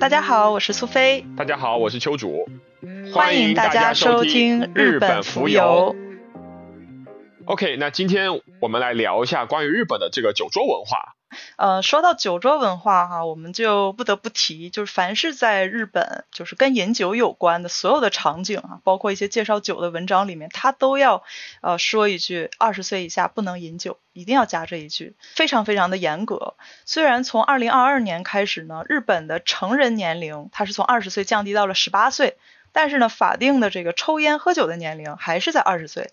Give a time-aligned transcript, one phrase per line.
[0.00, 1.26] 大家好，我是苏菲。
[1.36, 2.48] 大家好，我是秋主。
[3.12, 5.94] 欢迎大家收听日本浮游。
[7.44, 11.16] OK，那今天我们来聊一下关于日本的这个酒桌文化。
[11.56, 21.22] 呃，说到酒桌文化哈，我们就不得不提，就是凡是在日本，就是跟饮酒有关的所有的场景啊，包括一些介绍酒的文章里面，他都要
[21.60, 26.54] 呃说一句二十岁以下不能饮酒，一定要加这一句，非常非常的严格。
[26.84, 32.38] 虽然从二零二二年开始呢，日本的成人年龄它是从二十岁降低到了十八岁，
[32.72, 36.10] 但是呢，法定的这个抽烟喝酒的年龄还是在二十岁。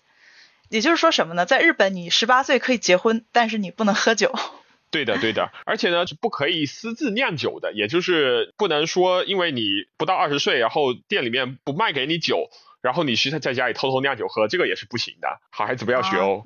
[0.68, 1.46] 也就是说什么呢？
[1.46, 4.38] 在日本，你十八岁可以结婚，但是你不能喝酒。
[4.90, 12.48] 对的，对的，而且呢是不可以私自酿酒的，也就是不能说因为你不到二十岁，然后店里面不卖给你酒，
[12.80, 15.40] 然后你是在家里偷偷酿酒喝，这个也是不行的。
[15.50, 16.44] 好孩子不要学哦。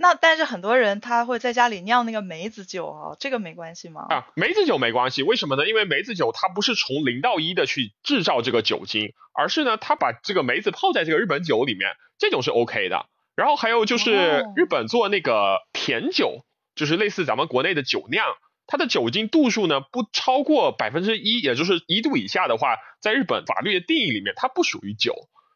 [0.00, 4.06] 那但是很多人他会在家里酿那个梅子酒啊，这个没关系吗？
[4.08, 5.66] 啊，梅子酒没关系，为什么呢？
[5.66, 13.06] 因为梅子酒它不是从零到一的去制造这个酒精，而是呢它把这个梅子泡在这个日本酒里面，这种是 OK 的。
[13.34, 16.44] 然后还有就是日本做那个甜酒。
[16.78, 18.24] 就是类似咱们国内的酒酿，
[18.66, 25.14] 它的酒精度数呢不超过百分之一，也就是一度以下的话，在日本法律的定义里面，它不属于酒。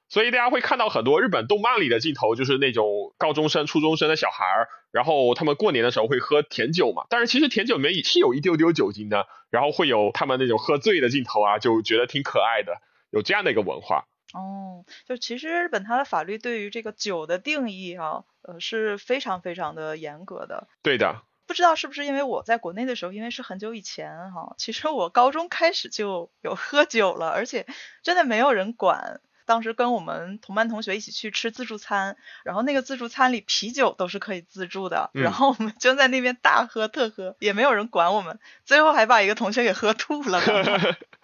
[0.09, 7.05] 所以大家会看到很多日本动漫里的镜头，就是那种高中生、初中生的小孩儿，然后他们过年的时候会喝甜酒嘛。
[7.09, 12.75] 但是其实甜酒里面也是有一丢丢酒精的，然后会有他们那种喝醉的镜头啊，就觉得挺可爱的，
[13.11, 14.05] 有这样的一个文化。
[14.33, 20.69] 哦，就其实日本它的法律对于这个酒的定义啊，呃是非常非常的严格的。
[20.83, 21.23] 对的。
[21.45, 27.67] 不知道是不是因为我在国内的时候，因为是很久以前哈，其实我高中开始就有喝酒了，而且
[28.03, 29.21] 真的没有人管。
[29.45, 40.41] 当时跟我们同班同学一起去吃自助餐，然后那个自助餐里啤酒都是可以自助的，然后我们就在那边大喝特喝，也没有人管我们，最后还把一个同学给喝吐了。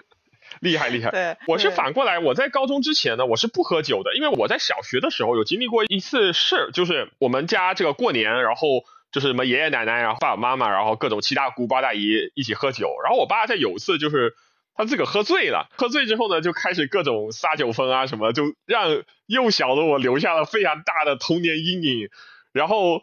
[0.60, 1.10] 厉害厉害！
[1.10, 14.34] 对，我是反过来，我在高中之前呢，我是不喝酒的，因为我在小学的时候有经历过一次事，就是我们家这个过年，然后就是什么爷爷奶奶，然后爸爸妈妈，然后各种七大姑八大姨一起喝酒，然后我爸在有一次就是
[14.75, 22.09] 他自个喝醉了，喝醉之后呢，就开始各种撒酒疯啊什么，就让幼小的我留下了非常大的童年阴影，
[22.53, 23.03] 然后。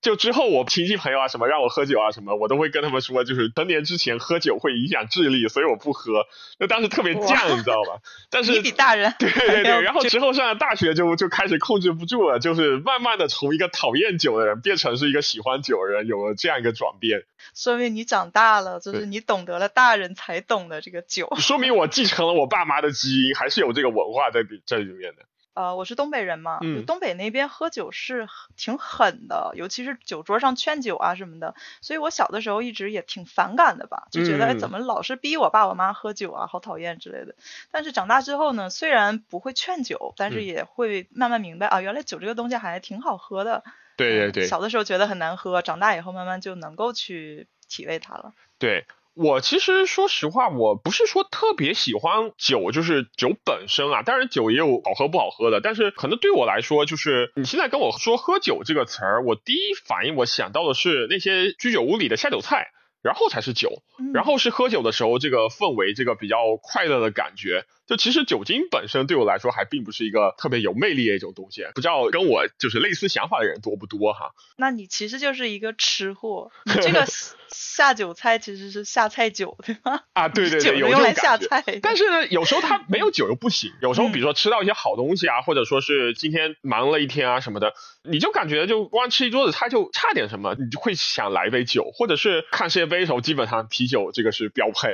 [0.00, 6.26] 就之后我亲戚朋友啊什么让我喝酒啊什么，我都会跟他们说，就是成年之前喝酒会影响智力，所以我不喝。
[6.58, 8.00] 那当时特别犟，你知道吧？
[8.30, 9.82] 但是你比大人对对对。
[9.82, 17.24] 然后之后上了大学就就开始控制不住了，就是慢慢的从一个讨厌酒的人变成是一个喜欢酒的人，有了这样一个转变。
[17.54, 21.28] 说明你长大了，就是你懂得了大人才懂的这个酒。
[21.36, 25.22] 说明我继承了我爸妈的基因，还是有这个文化在里这里面的。
[25.54, 37.34] 呃，我是东北人嘛，东北那边喝酒是挺狠的，尤其是酒桌上劝酒啊什么的，所以我小的时候一直也挺反感的吧，就觉得哎怎么老是逼我爸我妈喝酒啊，好讨厌之类的。
[37.70, 43.64] 但是长大之后呢，虽然不会劝酒，但是也会慢慢明白啊，原来酒这个东西还挺好喝的。
[43.96, 44.46] 对对对。
[44.46, 48.32] 小的时候觉得很难喝，长大以后慢慢就能够去体味它了。
[48.58, 48.86] 对。
[49.14, 54.02] 我其实说实话，我不是说特别喜欢酒，就是酒本身啊。
[54.02, 62.68] 当然酒也有好喝不好喝的，但是可能对我来说，就是你现在跟我说喝酒这个词儿，我第一反应我想到的是那些居酒屋里的下酒菜。
[63.02, 63.82] 然后才是酒，
[64.12, 67.64] 然后是喝酒的时候这个氛围，这个比较快乐的感觉。
[67.90, 71.66] 就其实酒精本身对我来说还并不是一个特别有魅力的一种东西。
[71.74, 74.30] 不知道跟我就是类似想法的人多不多哈？
[74.56, 77.04] 那你其实就是一个吃货，你这个
[77.50, 80.02] 下酒菜其实是下菜酒对吗？
[80.14, 81.64] 啊，对对对， 有用来下菜。
[81.82, 83.72] 但是呢，有时候它没有酒又不行。
[83.82, 87.74] 有时候比如说吃到一些好东西啊，或者说是今天忙了一天啊什么的，
[88.04, 94.90] 你就感觉就光吃一桌子菜就差点什么，你就会想来一杯酒，或者是看世界杯的时候，基本上啤酒这个是标配。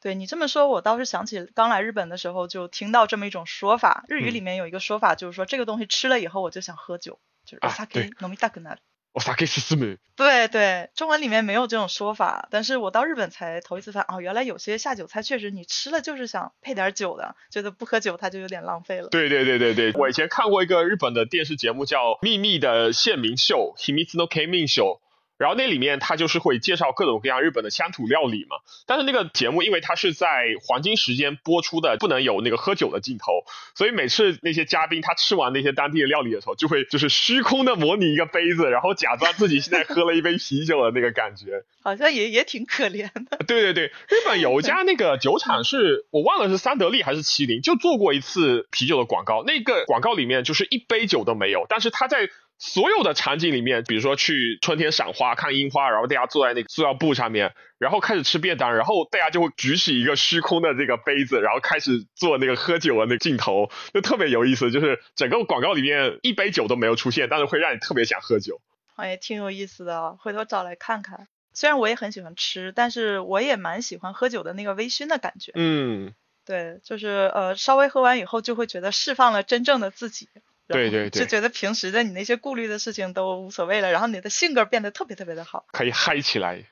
[0.00, 8.78] 对你这么说，我倒是想起刚来日本的时候就听到这么一种说法，日语里面有一个说法，就是说这个东西吃了以后我就想喝酒，就是 osake nomi t a k u n a
[9.12, 9.98] osake susumu。
[10.14, 19.08] 对对，中文里面没有这种说法，但是我到日本才头一次发现，哦，原来有些下酒菜确实你吃了就是想配点酒的，觉得不喝酒它就有点浪费了。
[19.08, 25.00] 对对对对对，我以前看过一个日本的电视节目叫《秘密的县民秀》（Himitsu no Keimin Show）。
[25.40, 33.42] 然后那里面他就是会介绍各种各样日本的乡土料理嘛，但是那个节目因为它是在黄金时间播出的，不能有那个喝酒的镜头，
[33.74, 43.38] 所以每次那些嘉宾他吃完那些当地的料理的时候，就会就是虚空的模拟一个杯子，然后假装自己现在喝了一杯啤酒的那个感觉， 好像也也挺可怜的。
[43.46, 52.28] 对对对，日本有一家那个酒厂是我忘了是三得利还是麒麟，就做过一次啤酒的广告，那个广告里面就是一杯酒都没有，但是他在。
[52.60, 64.70] 所有的场景里面，比如说去春天赏花、看樱花，然后大家坐在那个塑料布上面，然后开始吃便当，然后大家就会举起一个虚空的这个杯子，然后开始做那个喝酒的那个镜头，就特别有意思。
[64.70, 68.60] 就是整个广告里面一杯酒都没有出现，但是会让你特别想喝酒。
[68.94, 71.28] 哎，挺有意思的，回头找来看看。
[71.54, 75.52] 虽然我也很喜欢吃，但是我也蛮喜欢喝酒的那个微醺的感觉。
[75.54, 76.12] 嗯，
[76.44, 80.28] 对，就是呃，稍微喝完以后，就会觉得释放了真正的自己。
[80.74, 86.64] 对对对，就觉得平时的你那些顾虑的事情都无所谓了，然后你的性格变得特别特别的好，可以嗨起来。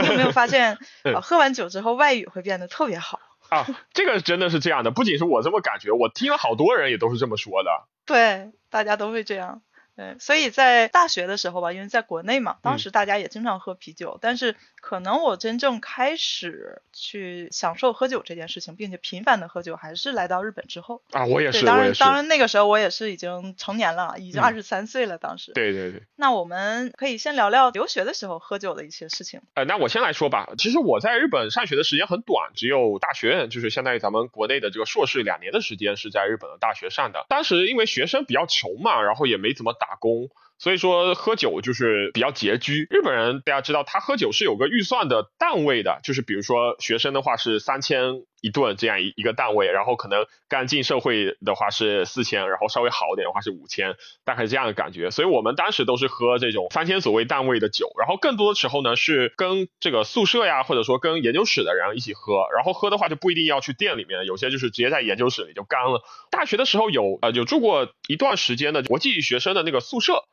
[0.00, 0.78] 你有没有发现，
[1.22, 3.20] 喝完酒之后外语会变得特别好？
[3.48, 7.70] 啊，这个真的是这样的，不仅是我这么感觉，我听了好多人也都是这么说的。
[8.06, 9.62] 对，大家都会这样。
[9.96, 21.24] 对，所以在大学的时候吧，因为在国内嘛，当时大家也经常喝啤酒，但是可能我真正开始去享受喝酒这件事情，并且频繁的喝酒，还是来到日本之后啊。
[21.24, 25.16] 我也是，当然，当然那个时候我也是已经成年了，已经二十三岁了。
[25.16, 26.02] 当时，对对对。
[26.16, 29.40] 那我们可以先聊聊留学的时候喝酒的一些事情。
[29.54, 30.50] 呃，那我先来说吧。
[30.58, 37.24] 其实我在日本上学的时间很短，只有大学院，就是相当于咱们国内的这个硕士两年的时间是在日本的大学上的。
[37.30, 42.86] 当时因为学生比较穷嘛，然后也没怎么打打工所以说喝酒就是比较拮据。
[42.90, 55.10] 日本人大家知道，他喝酒是有个预算的档位的，就是比如说学生的话是三千一顿这样一一个档位，然后可能刚进社会的话是四千，然后稍微好一点的话是五千，大概是这样的感觉。
[55.10, 66.02] 所以我们当时都是喝这种三千左右档位的酒，然后更多的时候呢是跟这个宿舍呀，或者说跟研究室的人一起喝，然后喝的话就不一定要去店里面，有些就是直接在研究室里就干了。
[66.30, 70.24] 大学的时候有呃有住过一段时间的国际学生的那个宿舍。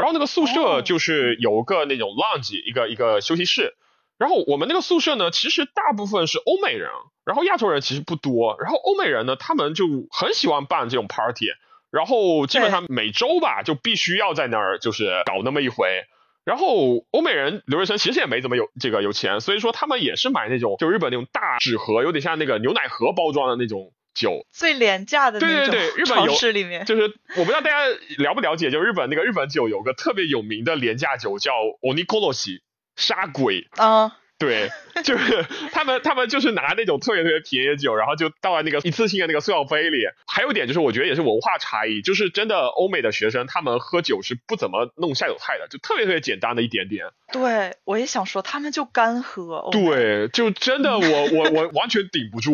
[0.00, 3.74] 然后那个宿舍就是有个那种 lounge，一个一个休息室。
[4.16, 6.88] 然后我们那个宿舍呢，其实大部分是欧美人，
[7.26, 8.56] 然后亚洲人其实不多。
[8.60, 11.48] 然后欧美人呢，他们就很喜欢办这种 party，
[11.90, 16.04] 然后基本上每周吧，就必须要在那儿就是搞那么一回。
[16.44, 23.92] 然后欧美人留学生其实也没怎么有这个有钱，所以说他们也是买那种就日本那种大纸盒，有点像那个牛奶盒包装的那种。
[24.14, 27.02] 酒最廉价的那种，超市里面就是
[27.36, 27.86] 我不知道大家
[28.18, 32.60] 了不了解，就日本那个日本酒有个特别有名的廉价酒叫 Onikoloshi
[32.96, 34.70] 杀鬼啊，对，
[35.04, 40.06] 就是 他们他们就是拿那种特别特别便宜的酒，然后就倒在那个一次性的那个塑料杯里。
[40.26, 47.06] 还有一点就是我觉得也是文化差异，就是真的欧美的学生他们喝酒是不怎么弄下酒菜的，就特别特别简单的一点点。
[47.32, 49.68] 对，我也想说他们就干喝。
[49.72, 52.52] 对，就真的我我我完全顶不住。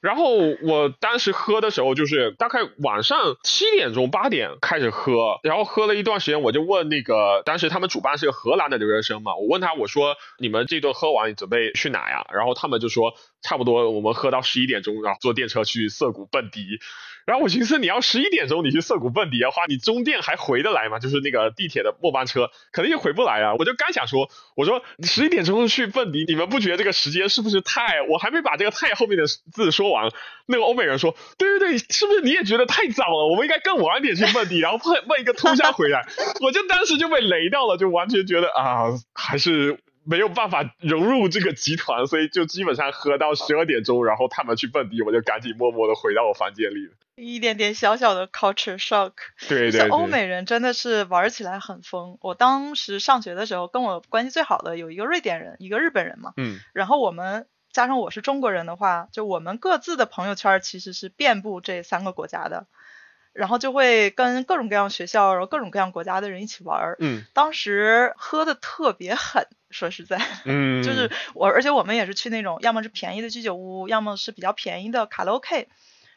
[0.00, 12.26] 然后我当时喝的时候，就是大概晚上七点钟八点开始喝，然后喝了一段时间，我就问那个当时他们主办是个荷兰的留学生嘛，我问他我说你们这顿喝完准备去哪呀？
[12.32, 16.78] 然后他们就说差不多我们喝到十一点钟，然后坐电车去涩谷蹦迪。
[17.26, 21.00] 然后我寻思，你要十一点钟你去涩谷蹦迪的话，你中电还回得来吗？
[21.00, 23.54] 就是那个地铁的末班车，肯定就回不来啊！
[23.58, 28.00] 我就刚想说，我说十一点钟去蹦迪，你们不觉得这个时间是不是太……
[28.08, 30.08] 我还没把这个“太”后面的字说完，
[30.46, 33.26] 那个欧美人说：“对对对，是不是你也觉得太早了？
[33.28, 36.06] 我们应该更晚点去蹦迪，然后蹦蹦一个通宵回来。”
[36.40, 39.80] 我就当时就被雷到了，就完全觉得啊，还是。
[40.06, 46.88] 没有办法融入这个集团，所以就基本上喝到十二点钟，然后他们去蹦迪，我就赶紧默默的回到我房间里。
[47.16, 49.12] 一点点小小的 culture shock。
[49.48, 49.88] 对对对。
[49.88, 52.18] 欧美人真的是玩起来很疯。
[52.20, 56.32] 我当时上学的时候，跟我关系最好的有一个瑞典人，一个日本人嘛。
[56.36, 56.58] 嗯。
[56.74, 62.66] 然后我们加上我是中国人的话，就我们各自的朋友圈其实是遍布这三个国家的。
[63.36, 66.96] 然后就会跟各种各样学校，然后各种各样国家的人一起玩儿。
[67.00, 75.68] 嗯，当时喝的特别狠，说实在，嗯， 就是我，而且我们也是去那种要么是便宜的居酒屋，要么是比较便宜的卡拉 OK。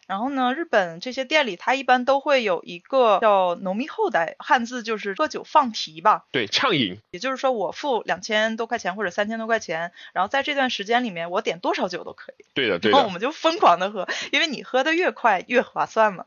[0.08, 6.26] 然后呢，日本这些店里，它一般都会有一个叫“农民后代”，汉字就是喝酒放题吧？
[6.32, 7.00] 对，畅饮。
[7.12, 12.46] 也就是说，我付两千多块钱或者三千多块钱，然后在这段时间里面，我点多少酒都可以。
[12.56, 12.98] 对的，对的。
[12.98, 16.26] 然后我们就疯狂的喝，因为你喝的越快越划算嘛。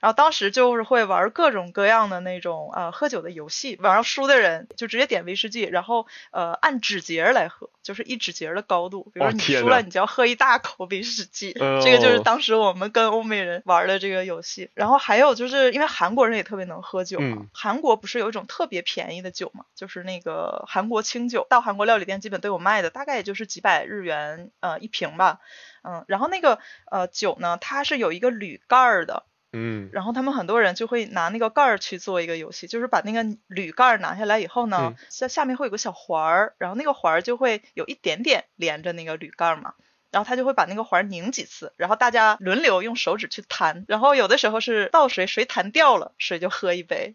[0.00, 9.10] 然后当时就是会玩各种各样的那种呃喝酒的游戏，晚上输的人就直接点威士忌，然后呃按指节来喝，就是一指节的高度。
[9.14, 11.52] 比如说你输了，你就要喝一大口威士忌。
[11.52, 14.70] 这个就是当时我们跟欧美人玩的这个游戏。
[14.74, 25.40] 然后还有就是因为韩国人也特别能喝酒嘛，韩国不是有一种特别便宜的酒嘛，就是那个韩国清酒，到韩国料理店基本都有卖的，大概也就是几百日元呃一瓶吧。
[25.82, 26.58] 嗯，然后那个
[26.90, 29.24] 呃酒呢，它是有一个铝盖儿的。
[29.58, 39.72] 嗯，然后他们很多人就会拿那个盖儿去做一个游戏，就是把那个铝盖儿拿下来以后呢，下下面会有个小环儿，然后那个环儿就会有一点点连着那个铝盖儿嘛，
[40.10, 47.14] 然后他就会把那个环拧几次，然后大家轮流用手指去弹，然后有的时候是倒水，谁弹掉了，谁就喝一杯。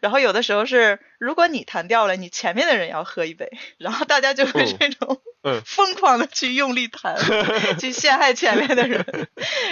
[0.00, 5.20] 然后有的时候是，如果你弹掉了，你前面的人要喝一杯，然后大家就会这种
[5.64, 7.16] 疯狂的去用力弹，
[7.78, 9.28] 去陷害前面的人，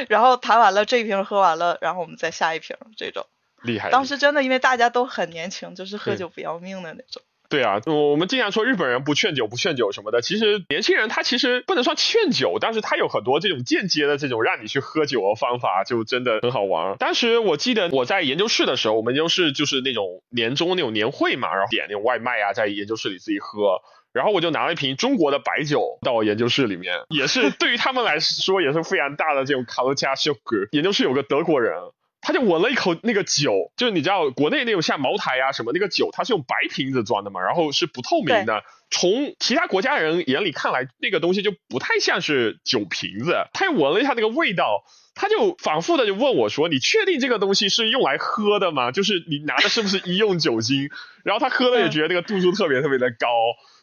[0.08, 3.26] 然后弹完了这一瓶喝完了，然后我们再下一瓶这种。
[3.62, 3.90] 厉害。
[3.90, 7.22] 当时真的因为大家都很年轻，就是喝酒不要命的那种。
[7.54, 16.96] 对啊，我们经常说日本人不劝酒不劝酒什么的，其实年轻人他其实不能算劝酒，但是他有很多这种间接的这种让你去喝酒的方法，就真的很好玩。
[16.98, 23.80] 当时我记得我在研究室的时候，我们研究室就是那种年终那种年会嘛，然后点那种外卖啊，在研究室里自己喝，
[24.12, 30.42] 然后我就拿了一瓶中国的白酒到我研究室里面， 也是对于他们来说也是非常大的这种卡路加效果。
[30.72, 31.74] 研究室有个德国人。
[32.24, 38.64] 他就闻了一口那个酒，就是你知道国内那种像茅台啊什么那个酒，它是用白瓶子装的嘛，然后是不透明的。
[38.90, 43.46] 从其他国家人眼里看来，那个东西就不太像是酒瓶子。
[43.52, 48.90] 他又闻了一下那个味道，他就反复的就问我说：“你确定这个东西是用来喝的吗？
[48.90, 50.88] 就是你拿的是不是医用酒精？”
[51.24, 53.28] 然后他喝了也觉得那个度数特别特别的高。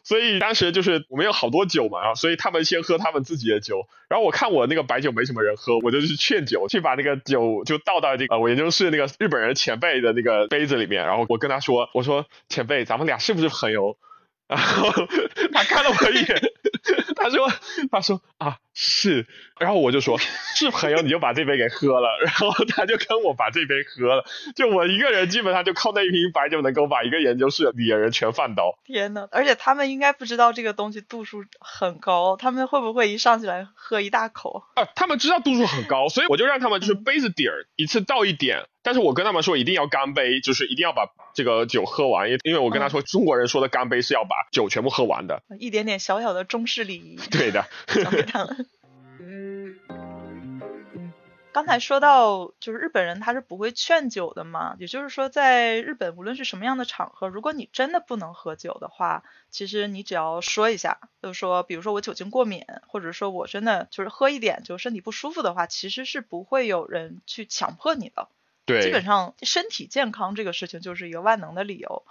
[0.04, 13.96] 所以当时就是我们有好多酒嘛，然后所以他们先喝他们自己的酒，然后我看我那个白酒没什么人喝，我就去劝酒，去把那个酒就倒到这个我研究室那个日本人前辈的那个杯子里面，然后我跟他说，我说前辈，咱们俩是不是朋友？
[14.52, 14.90] 然后
[15.54, 16.42] 他看了我一眼，
[17.14, 17.50] 他说
[17.90, 19.26] 他说啊是，
[19.60, 24.24] 然后我就说是朋友你就把这杯给喝了，然后他就跟我把这杯喝了，
[24.56, 28.78] 就我一个人基本上就靠那一瓶白酒能够把一个研究室里的人全放倒。
[28.84, 34.62] 天呐，而且他们应该不知道这个东西度数很高，他们会不会一上起来喝一大口？
[34.74, 38.64] 啊，他们知道度数很高，所以我就让他们就是杯子底儿一次倒一点。
[38.84, 47.16] 但是我跟他们说一定要干杯，就是一定要把这个酒喝完，因因为我跟他说中国人说的干杯是要把酒全部喝完的，一点点小小的中式礼仪。
[47.30, 47.66] 对的。
[51.52, 68.28] 刚才说到就是日本人他是不会劝酒的嘛，也就是说在日本无论是什么样的场合，如果你真的不能喝酒的话，其实你只要说一下，就是说比如说我酒精过敏，或者说我真的就是喝一点就身体不舒服的话，其实是不会有人去强迫你的。
[68.64, 72.06] 对，基本上身体健康这个事情就是一个万能的理由。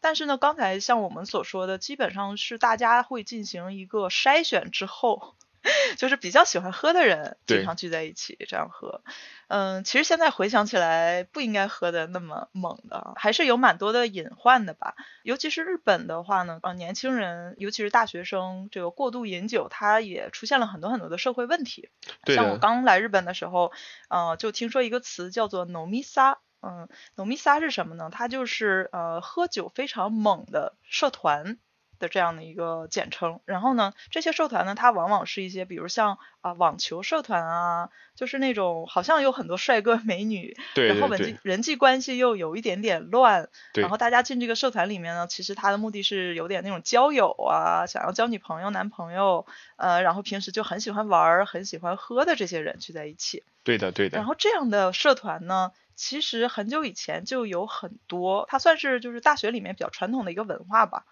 [0.00, 5.34] 但是呢，刚才像我们所说的，基本上是大家会进行一个筛选之后。
[5.98, 9.02] 就是比较喜欢喝的人，经常聚在一起这样喝。
[9.48, 14.94] 嗯，其实现在回想起来，不应该喝的那么猛的，还是有蛮多的隐患的吧。
[15.22, 21.90] 尤其是日本的话呢，呃，年轻人，尤其是大学生，这个过度饮酒，它也出现了很多很多的社会问题。
[22.24, 23.70] 像我刚来日本的时候，
[24.08, 26.38] 呃，就听说一个词叫做 “nomisa”。
[26.62, 28.10] 嗯，nomisa 是什么呢？
[28.12, 31.58] 它就是呃喝酒非常猛的社团。
[32.00, 40.56] 的这样的一个简称，然后呢，这些社团呢，它往往是一些，比如像啊网球社团啊，就是那种好像有很多帅哥美女，
[40.88, 49.44] 然后人际人际关系又有一点点乱，然后大家进这个社团里面呢，其实他的目的是有点那种交友啊，想要交女朋友男朋友，
[49.76, 53.44] 呃，然后平时就很喜欢玩，很喜欢喝的这些人聚在一起。
[53.62, 54.16] 对的，对的。
[54.16, 61.04] 然后这样的社团呢，其实很久以前就有很多，它算是就是大学里面比较传统的一个文化吧。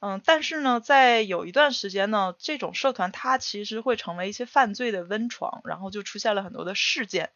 [0.00, 7.30] 嗯，但是呢，在有一段时间呢，这种社团它其实会成为一些犯罪的温床，然后就出现了很多的事件，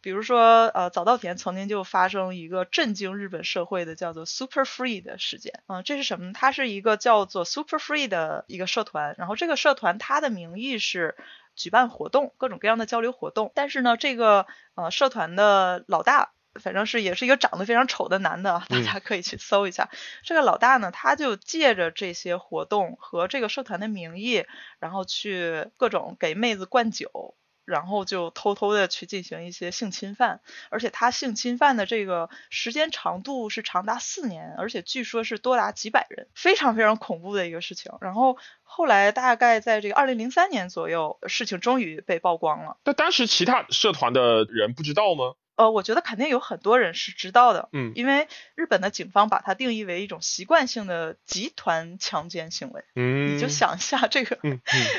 [0.00, 5.62] 比如说，呃，早稻田曾经就发生一个震惊日本社会的叫做 Super Free 的事件。
[5.68, 6.32] 嗯，这是什么？
[6.32, 11.14] 它是一个叫做 Super Free 的一个社团，然后这个社团它的名义是
[11.56, 16.30] 举办活动，各种各样的交流活动，但是呢，这个呃社团的老大。
[16.60, 19.90] 反正是也是一个长得非常丑的男的，大家可以去搜一下。
[20.22, 24.46] 这个老大呢，他就借着这些活动和这个社团的名义，
[24.78, 27.34] 然后去各种给妹子灌酒，
[27.64, 30.40] 然后就偷偷的去进行一些性侵犯。
[30.70, 37.92] 而且他性侵犯的这个时间长度是长达四年，而且据说是多达几百人，非常非常恐怖的一个事情。
[38.00, 42.76] 然后后来大概在这个二零零三年左右，事情终于被曝光了。
[42.84, 45.34] 那当时其他社团的人不知道吗？
[45.56, 54.38] 呃，我觉得肯定有很多人是知道的，嗯，因为日本的警方把它定义为一种习惯性的集团强奸行为，嗯，你就想一下这个，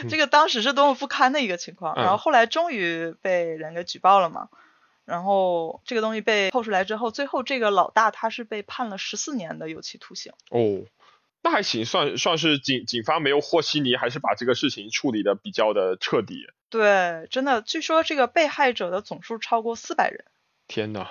[0.10, 4.48] 这个当时是多么不堪的一个情况，然后后来终于被人给举报了嘛，
[5.04, 10.32] 然后这个东西被扣出来之后，最后这个老大他是被判了十四年的有期徒刑。
[10.52, 10.86] 哦，
[11.42, 16.48] 那还行，算算是警警方没有和稀泥，还是把这个事情处理的比较的彻底。
[16.70, 20.24] 对，真的，据说这个被害者的总数超过四百人。
[20.68, 21.08] 天呐，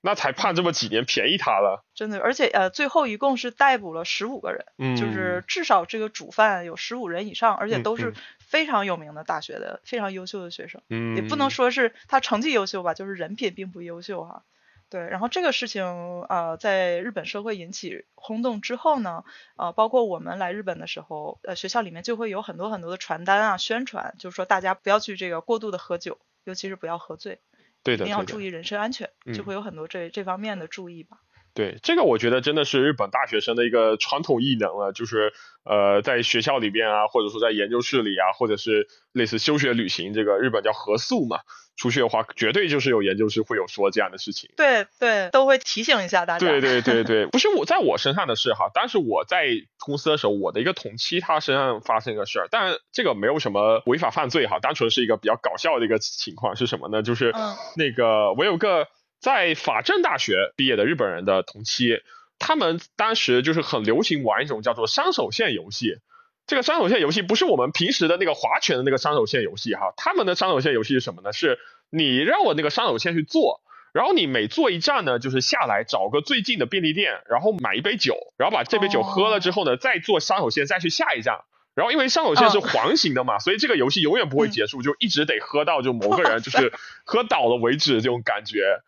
[0.00, 1.84] 那才判这么几年，便宜他了。
[1.94, 14.44] 真的，而且呃，最后一共是逮捕了十五个人，嗯，就是至少这个主犯有十五人以上，而且都是非常有名的大学的非常优秀的学生，嗯，也不能说是他成绩优秀吧，就是人品并不优秀哈。
[14.88, 15.84] 对，然后这个事情
[16.28, 19.24] 呃，在日本社会引起轰动之后呢，
[19.56, 27.40] 呃，包括我们来日本的时候，呃，学校里面就会有很多很多的传单啊，宣传，就是说大家不要去这个过度的喝酒，尤其是不要喝醉，
[27.86, 31.18] 对的，一定要注意人身安全，嗯就会有很多这这方面的注意吧。
[31.54, 35.32] 对，这个我觉得真的是日本大学生的一个传统艺能了，就是
[35.64, 41.40] 呃，在学校里边啊，或者说在研究室里啊，或者是类似休学旅行，这个日本叫合宿嘛，
[41.76, 44.50] 出去的话，绝对就是有研究室会有说这样的事情。
[44.56, 46.46] 对对，都会提醒一下大家。
[46.46, 49.46] 对对对 对，不是我在我身上的事哈，但是我在
[49.78, 57.02] 公司的时候，我的一个同期他身上发生一个事儿，但这个没有什么违法犯罪哈，单纯是一个比较搞笑的一个情况是什么呢？
[57.02, 58.88] 就是嗯那个我有个
[59.22, 62.02] 在法政大学毕业的日本人的同期，
[62.40, 65.98] 他们当时就是很流行玩一种叫做山手线游戏。
[66.44, 71.32] 这个山手线游戏不是我们平时的那个划拳的那个山手线游戏哈，他们的山手线游戏是什么呢？
[71.32, 73.60] 是你绕我那个山手线去做，
[73.94, 81.44] 然后你每做一站呢，就是下来找个最近的便利店，然后买一杯酒，然后把这杯酒喝了之后呢，再坐山手线再去下一站。
[81.74, 86.72] 然后因为上手线是环形的嘛，所以这个游戏永远不会结束，就一直得喝到就某个人就是
[87.04, 88.82] 喝倒了为止这种感觉。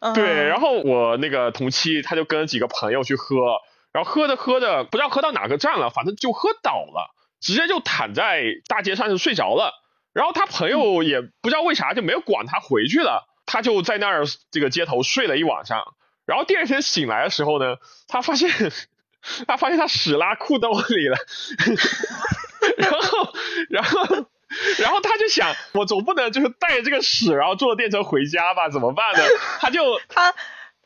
[0.00, 3.58] 嗯对，然后我那个同期他就跟几个朋友去喝，
[3.92, 9.72] 然后喝着喝着不知道喝到哪个站了，反正就喝倒了，直接就躺在大街上就睡着了。
[10.14, 15.94] 然后他朋友也不知道为啥就没有管他回去了，他就在那儿这个街头睡了一晚上。
[16.24, 18.50] 然后第二天醒来的时候呢，他发现
[19.46, 21.16] 他发现他屎拉裤兜里了，
[22.78, 23.32] 然后
[23.68, 24.26] 然后。
[24.78, 28.70] 然后他就想，我总不能就是带着这个屎，然后坐电车回家吧？
[28.70, 29.22] 怎么办呢？
[29.60, 30.34] 他就 他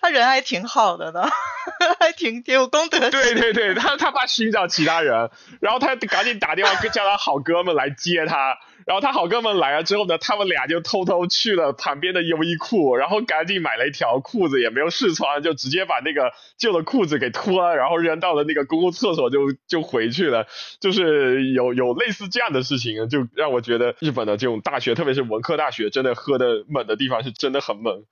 [0.01, 1.31] 他人还挺好的呢，
[2.01, 3.11] 还挺挺有公德心。
[3.13, 20.47] 对对对，他他怕寻找其他人，然后他赶紧打电话叫他好哥们来接他，然后他好哥们来了之后呢，他们俩就偷偷去了旁边的优衣库，然后赶紧买了一条裤子，也没有试穿，就直接把那个旧的裤子给脱了，然后扔到了那个公共厕所就就回去了，
[20.81, 28.05] 就是有有类似这样的事情，就让我觉得日本的这种大学，特别是文科大学，真的喝的猛的地方是真的很猛。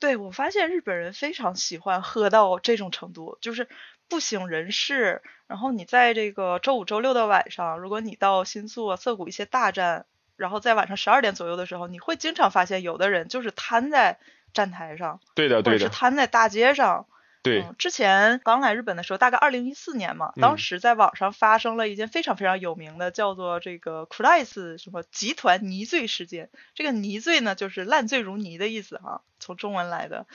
[0.00, 3.68] 对，我发现日本人非常喜欢喝到这种程度，就是
[4.08, 5.22] 不省人事。
[5.48, 10.06] 然后你在这个周五、周六的晚上，如果你到新宿、涩谷一些大站，
[10.38, 14.18] 然后在晚上十二点左右的时候，你会经常发现有的人就是瘫在
[14.54, 17.06] 站台上，对的，或者是，瘫在大街上。
[17.40, 26.50] 对，嗯，之前刚来日本的时候，大概二零一四年嘛，嗯当时在网上发生了一件非常非常有名的，叫做这个 c r i s 什么集团泥醉事件。
[26.74, 30.26] 这个泥醉呢，就是烂醉如泥的意思哈、从中文来的。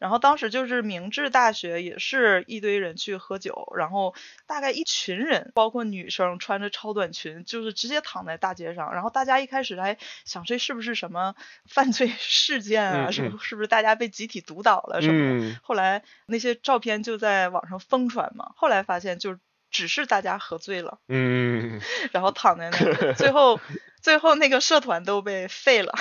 [0.00, 4.14] 然后当时就是明治大学也是一堆人去喝酒，然后
[4.46, 8.92] 大概一群人，包括女生穿着超短裙，就是直接躺在大街上。
[8.92, 11.36] 然后大家一开始还想这是不是什么
[11.68, 13.06] 犯罪事件啊？
[13.08, 15.46] 嗯是不是不是大家被集体毒倒了什么的？
[15.46, 19.36] 嗯，后来那些照片就在网上疯传嘛，后来发现就
[19.70, 21.80] 只是大家喝醉了，嗯，
[22.12, 23.60] 然后躺在那里，最后
[24.02, 25.92] 最后那个社团都被废了，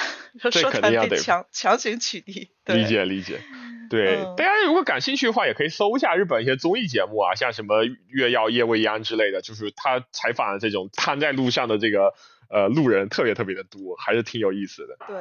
[0.51, 2.49] 社团被强强行取缔。
[2.65, 3.41] 对理解理解。
[3.89, 12.13] 对，嗯大家如果感兴趣的话，也可以搜一下日本一些综艺节目啊，像什么《月曜夜未央》之类的，就是他采访的这种瘫在路上的这个
[12.49, 14.97] 呃路人特别特别的多，还是挺有意思的。
[15.07, 15.15] 对，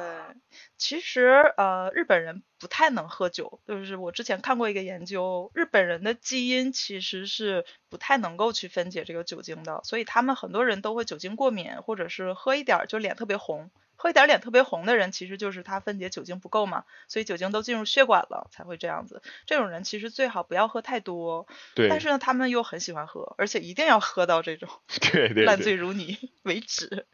[0.77, 13.71] 其实呃，日本人不太能喝酒，就是我之前看过一个研究，日本人的基因其实是不太能够去分解这个酒精的，所以他们很多人都会酒精过敏，或者是喝一点就脸特别红。
[14.01, 19.21] 喝一点儿脸特别红的人，其实就是他分解酒精不够嘛，所以酒精都进入血管了才会这样子。
[19.45, 24.69] 这种人其实最好不要喝太多，对，但是呢，他们又很喜欢喝，而且一定要喝到这种
[25.11, 27.05] 对对烂醉，如泥 为止。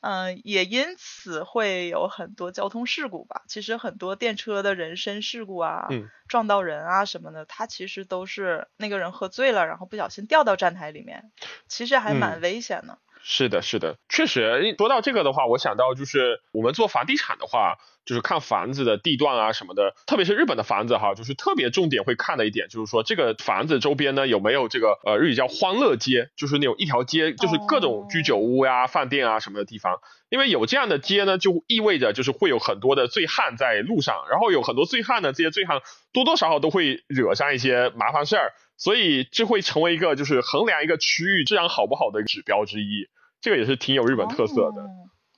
[0.00, 3.42] 嗯、也因此会有很多交通事故吧。
[3.48, 11.32] 其实很多电车的人身事故啊，嗯撞到人啊什么的，他其实都是那个人喝醉了，然后不小心掉到站台里面，
[11.66, 12.98] 其实还蛮嗯危险的。
[13.30, 35.82] 是的，是的，确实说到这个的话，我想到就是我们做房地产的话，就是看房子的地段啊什么的，特别是日本的房子哈，就是特别重点会看的一点，就是说这个房子周边呢有没有这个呃日语叫欢乐街，就是那种一条街就是各种居酒屋呀、饭店啊什么的地方，因为有这样的街呢，就意味着就是会有很多的醉汉在路上，然后有很多醉汉呢，这些醉汉
[36.14, 38.54] 多多少少都会惹上一些麻烦事儿。
[38.80, 43.08] 所以这会成为一个就是衡量一个区域治安好不好的指标之一，
[43.40, 44.82] 这个也是挺有日本特色的。
[44.82, 44.88] 哦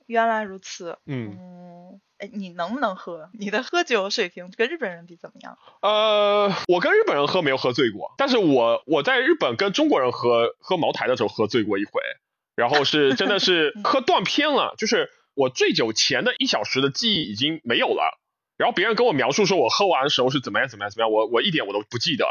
[0.07, 0.99] 原来如此。
[1.07, 3.31] 嗯，嗯，哎，你能不能喝？
[3.33, 5.57] 你的喝酒水平跟日本人比怎么样？
[5.83, 12.03] 呃，我跟日本人喝没有喝醉过，但是我我在日本跟中国人喝喝茅台的时候喝醉过一回，
[12.57, 18.19] 然后是真的是 喝断片了，就是我醉酒前的一小时的记忆已经没有了。
[18.57, 22.27] 然后别人跟我描述说我喝完的时候是怎么样怎么样怎么样，我我一点我都不记得。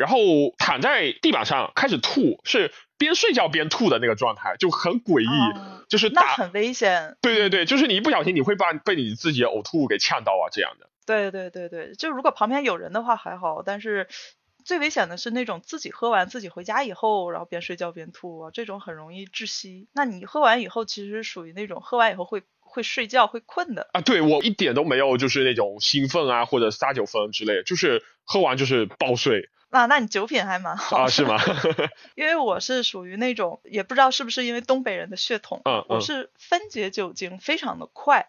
[0.00, 0.16] 然后
[0.56, 7.18] 躺在地板上开始吐，是边睡觉边吐的那个状态，就很诡异，就是那很危险。
[7.20, 10.88] 对对对，就是你一不小心你会把被你自己的呕吐给呛到啊，这样的。
[11.04, 14.08] 对对对对，就如果旁边有人的话还好，但是
[14.64, 19.88] 最危险的是那种自己喝完自己回家以后，然后边睡觉边吐啊，这种很容易窒息。
[19.92, 24.00] 那你喝完以后，其实属于那种喝完以后会会睡觉会困的啊。
[24.00, 29.50] 对我一点都没有，就是那种兴奋啊或者撒酒疯之类，就是喝完就是暴睡。
[29.70, 31.06] 那那你酒品还蛮好啊？
[31.08, 31.38] 是吗？
[32.16, 38.28] 因为我是属于那种，也不知道是不是因为东北人的血统，嗯，我是分解酒精非常的快。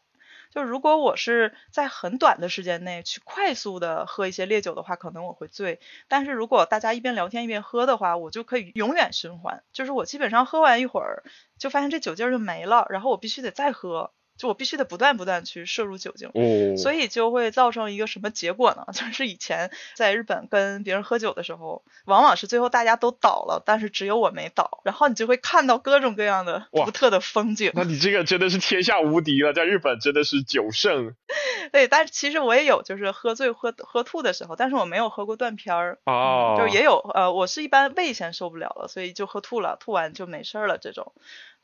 [0.53, 5.79] 就如果我是在很短的时间内去快速的喝一些烈酒的话，可能我会醉。
[6.09, 9.63] 但是如果大家一边聊天一边喝的话，我就可以永远循环。
[9.71, 11.23] 就是我基本上喝完一会儿，
[11.57, 14.11] 就发现这酒劲儿就没了，然后我必须得再喝。
[14.41, 16.31] 就我必须得不断不断去摄入酒精，
[16.75, 18.85] 所以就会造成一个什么结果呢？
[18.91, 27.71] 就是以前在日本跟别人喝酒的时候，往往是最后大家都倒了，但是只有我没倒，然后你就会看到各种各样的独特的风景。
[27.75, 31.13] 那你这个真的是天下无敌了，在日本真的是酒圣。
[31.71, 35.99] 对，但是其实我也有就是喝醉喝喝吐的时候，但是我没有喝过断片儿。
[36.05, 41.13] 哦，就也有呃，我是一般胃先受不了了，所以就喝吐了，吐完就没事儿了这种。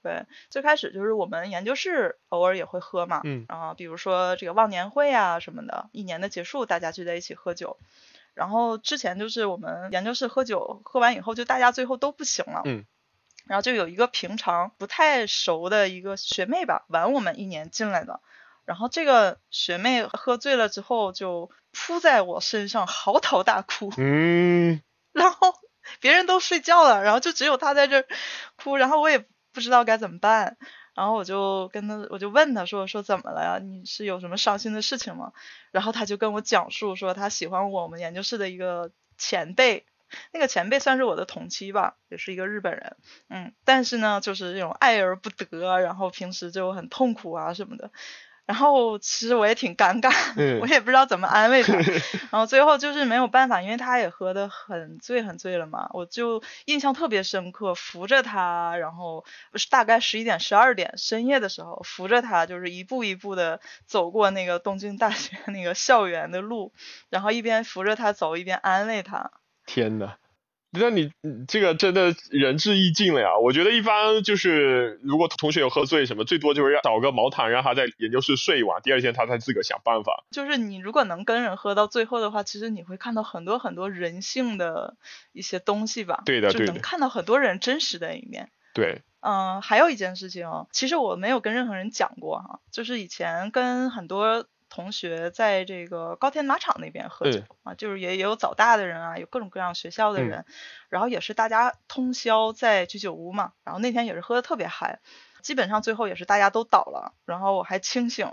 [0.04, 7.78] 对，最开始就是我们研究室偶尔也会喝嘛，嗯，然后比如说这个忘年会啊什么的，一年的结束大家聚在一起喝酒，
[8.34, 12.86] 然后之前就是我们研究室喝酒，喝完以后就大家最后都不行了，嗯，
[13.48, 18.22] 然后就有一个平常不太熟的一个学妹吧，晚我们一年进来的，
[18.66, 24.80] 然后这个学妹喝醉了之后就扑在我身上嚎啕大哭，嗯，
[25.12, 25.54] 然后
[26.00, 28.06] 别人都睡觉了，然后就只有她在这
[28.56, 29.26] 哭，然后我也。
[29.58, 30.56] 不知道该怎么办，
[30.94, 33.58] 然后我就跟他，我就问他说说怎么了呀？
[33.58, 35.34] 你是有什么伤心的事情吗？
[35.72, 39.84] 然后他就跟我讲述说他喜欢我们研究室的一个前辈，
[40.32, 42.98] 那个前辈算是我的同期吧，也是一个日本人，
[43.30, 47.90] 嗯，但是呢就是这种爱而不得，然后平时就很痛苦啊什么的。
[48.48, 50.10] 然后其实我也挺尴尬，
[50.62, 51.74] 我也不知道怎么安慰他。
[52.32, 66.72] 然后最后就是没有办法，因为他也喝得很醉很醉了嘛，我就印象特别深刻，扶着他，然后是大概十一点十二点深夜的时候，扶着他就是一步一步的走过那个东京大学 那个校园的路，
[67.10, 69.32] 然后一边扶着他走，一边安慰他。
[69.66, 70.14] 天呐。
[70.78, 71.12] 那你
[71.48, 73.38] 这个真的仁至义尽了呀！
[73.38, 80.26] 我觉得一般就是如果同学有喝醉什么，最多就是要找个毛毯让他在研究室睡一晚，第二天他再自个想办法。
[80.32, 84.96] 就是你如果能跟人喝到最后的话，其实你会看到很多很多人性的
[85.32, 86.22] 一些东西吧？
[86.26, 86.74] 对的，对的。
[86.74, 88.50] 能看到很多人真实的一面。
[88.74, 89.02] 对。
[89.22, 94.46] 嗯，还有一件事情，其实我没有跟任何人讲过哈，就是以前跟很多。
[94.78, 100.46] 同学在这个高田马场那边喝酒啊，就是也也有早大的人啊，有各种各样学校的人，
[100.90, 105.00] 然后也是大家通宵在居酒屋嘛，然后那天也是喝的特别嗨，
[105.42, 108.32] 基本上最后也是大家都倒了，然后我还清醒，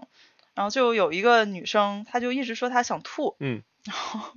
[0.55, 4.29] 然后就有一个女生，她就一直说她想吐，嗯，然后。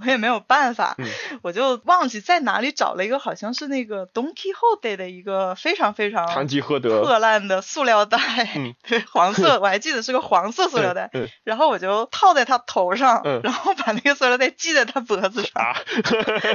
[0.00, 0.96] 我也没有办法，
[1.42, 8.18] 我就忘记在哪里找了一个，好像是那个 Don Quixote 的一个非常非常堂吉诃德破烂的塑料袋，
[8.86, 11.10] 对，黄色，我还记得是个黄色塑料袋。
[11.44, 15.74] 然后我就套在他头上，然后把那个塑料袋系在他脖子上，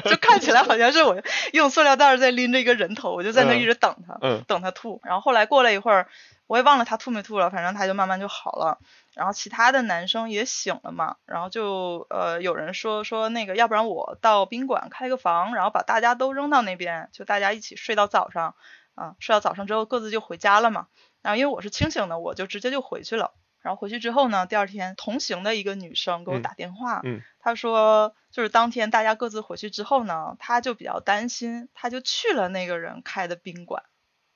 [0.09, 1.21] 就看起来好像是我
[1.53, 5.01] 用塑料袋在拎着一个人头，我就在那一直等他，等他吐。
[5.03, 6.07] 然后后来过了一会儿，
[6.47, 8.79] 我也忘了他吐没吐了，反正他就慢慢就好了。
[9.13, 18.55] 然后其他的男生也醒了嘛，然后就呃有人说说那个，要不然我到宾馆开个房，然后把大家都扔到那边，就大家一起睡到早上，
[18.93, 20.87] 啊，睡到早上之后各自就回家了嘛。
[21.21, 23.33] 然后因为我是清醒的，我就直接就回去了。
[23.61, 27.01] 然后回去之后呢，第二天同行的一个女生给我打电话，
[27.39, 33.81] 她说就是当天大家各自回去之后呢，她就比较担心，她就去了那个人开的宾馆。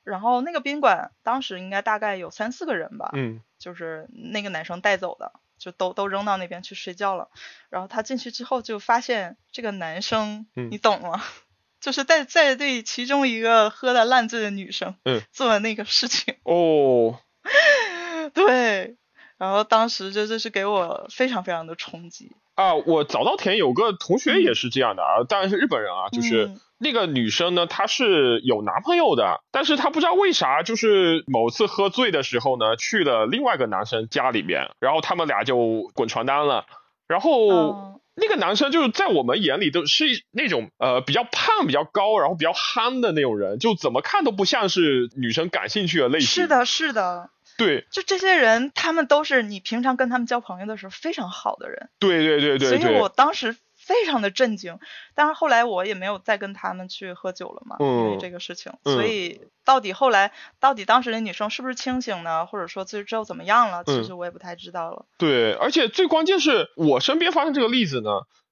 [0.09, 7.29] 然后那个宾馆当时应该大概有三四个人吧，嗯，就是那个男生带走的，就都都扔到那边去睡觉了。
[7.69, 11.23] 然后他进去之后就发现这个男生，你懂吗？
[11.79, 16.35] 就是在在对其中一个喝的烂醉的女生，嗯，做的那个事情。
[16.43, 17.19] 哦，
[18.33, 18.97] 对。
[19.39, 22.31] 然后当时就就是给我非常非常的冲击。
[22.55, 36.65] 啊，我早稻田有个同学也是这样的啊，当然是日本人啊，就是那个女生呢，她是有男朋友的，但是她不知道为啥，就是某次喝醉的时候呢，去了另外一个男生家里边，然后他们俩就滚床单了，
[37.07, 46.27] 然后那个男生就是在我们眼里都是那种呃比较胖、比较高，然后比较憨的那种人，就怎么看都不像是女生感兴趣的类型。
[46.27, 47.29] 是的，是的。
[47.59, 51.89] 对，就这些人，他们都是你平常跟他们交朋友的时候非常好的人。
[51.99, 52.81] 对对对对对。
[52.81, 54.79] 所以我当时非常的震惊，
[55.13, 58.71] 但是后来我也没有再跟他们去喝酒了嘛，因为这个事情。
[58.83, 62.45] 所以到底后来，到底当时那女生是不是清醒呢？
[62.45, 63.83] 或者说最之后怎么样了？
[63.83, 65.05] 其实我也不太知道了。
[65.17, 68.09] 对，而且最关键是我身边发生这个例子呢，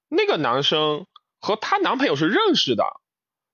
[0.08, 1.06] 那个男生
[1.40, 2.84] 和她男朋友是认识的，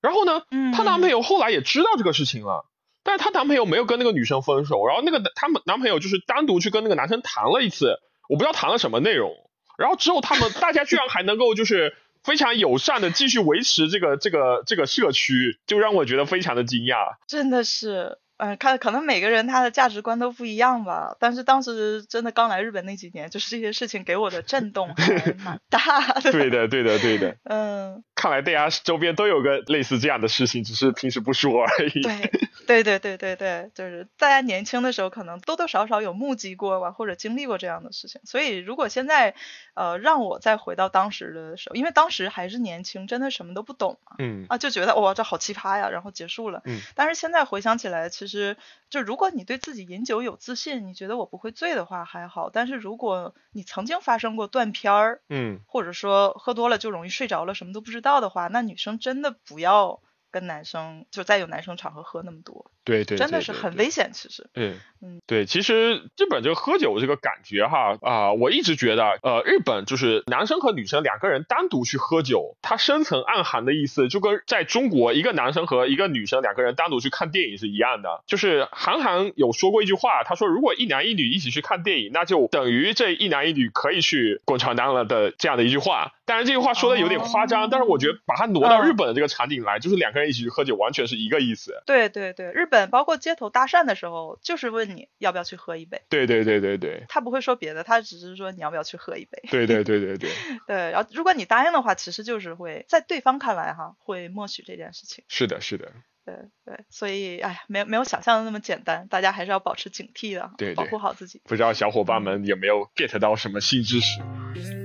[0.01, 0.41] 然后呢，
[0.75, 2.65] 她男朋友后来也知道这个事情了。
[3.05, 9.31] 但是她男朋友没有跟那个女生分手，然后那个他们男朋友就是单独去跟那个男生谈了一次，我不知道谈了什么内容。
[9.77, 17.15] 然后之后他们大家居然还能够就是非常友善的继续维持这个这个这个社区，就让我觉得非常的惊讶。
[17.27, 18.17] 真的是。
[18.37, 25.79] 嗯，看可能每个人他的价值观都不一样吧，但是当时真的刚来日本那几年，就是这些事情给我的震动还 蛮大
[26.21, 26.31] 的。
[26.31, 27.37] 对的，对的，对的。
[27.45, 32.01] 嗯，看来大家周边都有个类似这样的事情，只是平时不说而已。
[32.01, 32.29] 对，
[32.67, 38.19] 对，对，对，对，对，就是大家年轻的时候可能多多少少有目击过吧，或者经历过这样的事情。
[38.25, 39.33] 所以如果现在
[39.75, 46.61] 呃让我再回到当时的时候，因为当时还是年轻，真的什么都不懂嘛，嗯啊就觉得哇这好奇葩呀，然后结束了。
[46.65, 48.24] 嗯，但是现在回想起来，其实。
[48.25, 48.57] 其实，
[48.89, 52.49] 就如果你对自己饮酒有自信，你觉得我不会醉的话还好。
[52.49, 60.01] 但是如果你曾经发生过断片儿，嗯，或者说喝多了就容易睡着了，什么都不知道的话，那女生真的不要。
[60.31, 64.11] 跟男生就再有男生场合喝那么多，对对，真的是很危险。
[64.13, 78.23] 其实，嗯嗯，对，其实日本这个喝酒这个感觉哈啊，我一直觉得，呃，日本就是男生和女生两个人单独去喝酒，它深层暗含的意思就跟在中国一个男生和一个女生两个人单独去看电影是一样的。
[78.27, 86.13] 就是韩寒有说过一句话，他说如果一男一女一起去看电影，那就等于这一男一女可以去滚床单了的这样的一句话。
[86.25, 90.25] 当然这句话说的有点夸张，但是我觉得把它挪到日本的这个场景来，就是两个人。
[90.25, 91.83] 一起去喝酒，完全是一个意思。
[91.85, 96.01] 对对对，日本包括街头搭讪的时候，就是问你要不要去喝一杯。
[96.09, 99.41] 对对对对对，他不会说别的，他只是说你要不要去喝一杯。
[99.49, 100.29] 对对对对对。
[100.67, 105.23] 对，然后如果你答应的话，其实就是会在对方看来哈，会默许这件事情。
[105.27, 105.91] 是的，是的。
[106.25, 106.33] 对
[106.65, 111.41] 对，所以哎呀，没有没有想象的那么简单，大家还是要保持警惕的，对，保护好自己。
[111.45, 114.84] 不知道小伙伴们有没有 get 到什么新知识？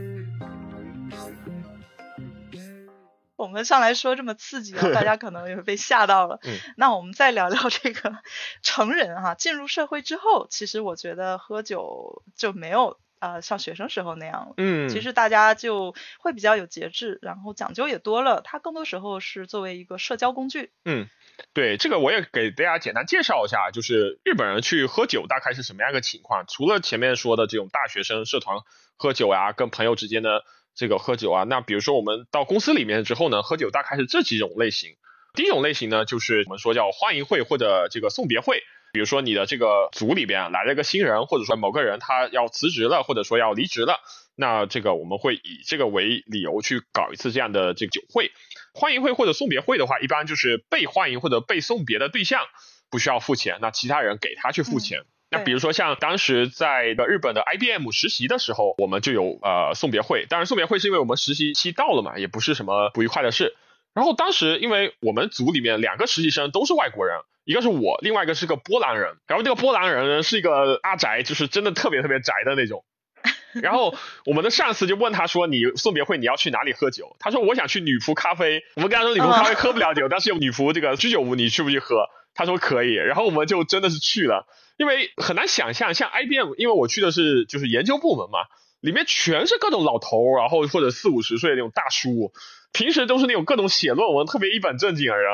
[3.40, 6.38] 我们上来说这么刺激啊，大家可能也被吓到了。
[6.44, 8.18] 嗯，那我们再聊聊这个
[8.62, 14.54] 成人哈，进入社会之后，其实我觉得喝酒就没有呃像学生时候那样了。
[14.58, 18.42] 嗯，其实大家就会比较有节制，然后讲究也多了。
[18.42, 20.70] 它更多时候是作为一个社交工具。
[20.84, 21.08] 嗯，
[21.54, 26.44] 对，这个我也给大家简单介绍一下，就是日本人去喝酒大概是什么样一个情况。
[26.46, 28.58] 除了前面说的这种大学生社团
[28.98, 30.44] 喝酒呀，跟朋友之间的。
[30.74, 34.96] 这个喝酒啊，那比如说我们到公司里面之后呢，喝酒大概是这几种类型。
[35.34, 38.62] 第一种类型呢，就是我们说叫欢迎会或者这个送别会。
[38.92, 44.00] 比如说你的这个组里边来了个新人，或者说某个人他要辞职了，或者说要离职了，
[44.34, 48.32] 那这个我们会以这个为理由去搞一次这样的这个酒会。
[48.74, 52.42] 欢迎会或者送别会的话，一般就是被欢迎或者被送别的对象
[52.90, 55.04] 不需要付钱，那其他人给他去付钱。
[55.30, 60.26] 那比如说像当时在日本的 IBM 实习的时候，我们就有呃送别会。
[60.28, 63.54] 当然送别会是因为我们实习期到了嘛，也不是什么不愉快的事。
[63.94, 69.16] 然后当时因为我们组里面两个实习生都是外国人，一个是我，另外一个是个波兰人。
[69.26, 72.84] 然后这个波兰人呢是一个阿宅，就是真的特别特别宅的那种。
[73.62, 84.46] 然后我们的上司就问他说：“你送别会你要去哪里喝酒？”他说：“我想去女仆咖啡。”我们跟他说：“女仆咖啡喝不了酒， 但是有女仆这个居酒屋，你去不去喝？”他说：“可以。”然后我们就真的是去了。
[84.80, 88.38] 因为很难想象，像 IBM，因为我去的是就是研究部门嘛，
[88.80, 92.32] 里面全是各种老头，然后或者四五十岁那种大叔，
[92.72, 95.30] 平时都是那种各种写论文特别一本正经的人。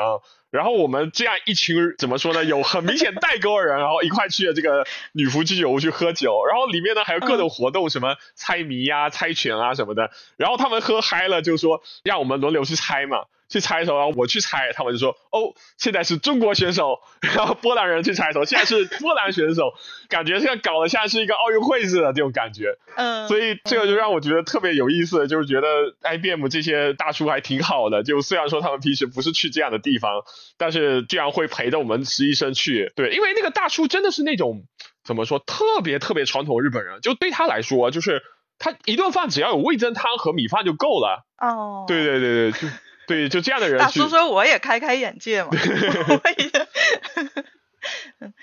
[0.57, 2.43] 然后我们这样一群怎么说呢？
[2.43, 10.09] 有很明显代沟的人，然后一块去了这个女仆居酒屋去喝酒，然后里面呢还有各种活动，什么猜谜呀、猜拳啊什么的。
[10.35, 13.25] 然后他们喝嗨了，就说让我们轮流去猜嘛。
[13.49, 16.99] 去猜的时候，然后我去猜，他们就说：“哦，现在是中国选手。
[17.33, 19.73] ”然后波兰人去猜的时候，现在是波兰选手，
[20.09, 22.77] 感觉像搞得像是一个奥运会似的这种感觉。
[22.97, 28.03] 嗯，所以这个就让我觉得特别有意思，就是觉得 IBM 这些大叔还挺好的。
[28.03, 30.25] 就虽然说他们平时不是去这样的地方，
[30.57, 32.91] 但是这样会陪着我们实习生去。
[32.95, 34.63] 对，因为那个大叔真的是那种
[35.03, 38.21] 怎么说，特别特别传统日本人，就对他来说，就是
[38.59, 41.25] 他一顿饭只要有味噌汤和米饭就够了。
[41.37, 42.67] 哦，对对对对，就。
[43.07, 43.79] 对，就这样的人。
[43.79, 45.49] 大叔说我也开开眼界嘛。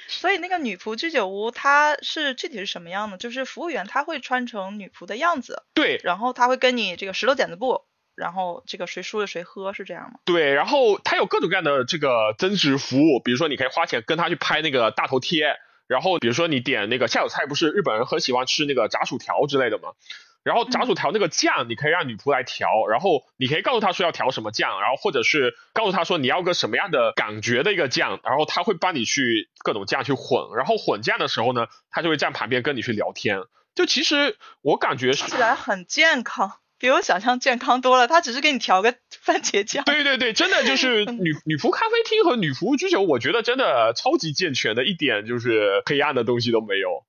[0.09, 3.19] 所以那个女仆居酒屋，它是具体是什么样的？
[3.19, 5.65] 就是服务员他会穿成女仆的样子。
[5.75, 6.01] 对。
[6.03, 7.83] 然后他会跟你这个石头剪子布，
[8.17, 10.21] 然后这个谁输了谁喝，是这样吗？
[10.25, 10.55] 对。
[10.55, 19.91] 然后他有各种各样的这个增值服务，比如说你可以花钱跟他去拍那个大头贴，然后比如说你点那个下酒菜，不是日本人很喜欢吃那个炸薯条之类的吗？
[20.45, 33.41] 然后炸薯条那个酱，你可以让女仆来调，然后你可以告诉她说要调什么酱，然后或者是告诉她说你要个什么样的感觉的一个酱，然后她会帮你去各种酱去混，然后混酱的时候呢，她就会站旁边跟你去聊天。
[33.75, 38.07] 就其实我感觉吃起来很健康，比我想象健康多了。
[38.07, 39.83] 他只是给你调个 番茄酱。
[39.87, 47.07] 对对对，真的就是 女女仆咖啡厅和女仆居酒，我觉得真的超级健全的一点就是黑暗的东西都没有。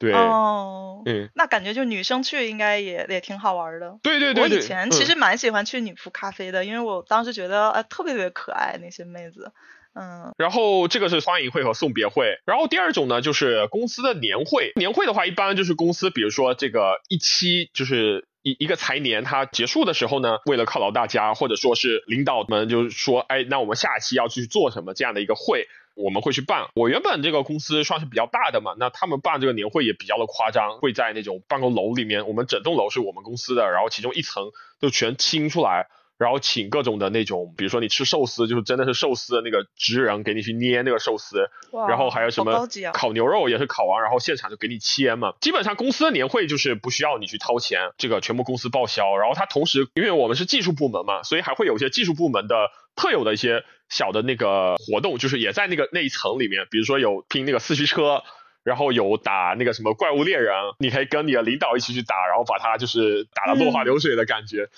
[0.00, 3.96] 对哦，嗯，那感觉就女生去应该也也挺好玩的。
[4.02, 9.52] 对对对，我以前其实蛮喜欢去女仆咖啡的，因为我当时觉得哎特别特别可爱那些妹子。
[9.94, 14.72] 嗯，然后这个是欢迎会和送别会，然后第二种呢就是公司的年会。
[14.74, 26.68] 年会的话，一般就是公司，比如说这个一期就是一一个财年，它结束的时候呢，为了犒劳大家，或者说是领导们就是说，哎，那我们下期要去做什么这样的一个会，我们会去办。
[26.74, 34.50] 我原本这个公司算是比较大的嘛，那他们办这个年会也比较的夸张，会在那种办公楼里面，我们整栋楼是我们公司的，然后其中一层
[34.80, 35.88] 就全清出来。
[36.22, 41.50] 然后请各种的那种，比如说你吃寿司，就是真的是寿司的那个职人给你去捏那个寿司，
[41.88, 45.34] 然后还有什么烤牛肉也是烤完，然后现场就给你切嘛。
[45.40, 49.16] 基本上公司的年会就是不需要你去掏钱，这个全部公司报销。
[49.16, 58.22] 然后它同时，因为我们是技术部门嘛，所以还会有一些技术部门的特有的一些小的那个活动，就是也在那个那一层里面，比如说有拼那个四驱车，
[58.62, 64.68] 然后有打那个什么怪物猎人，你可以跟你的领导一起去打，然后把他就是打得落花流水的感觉。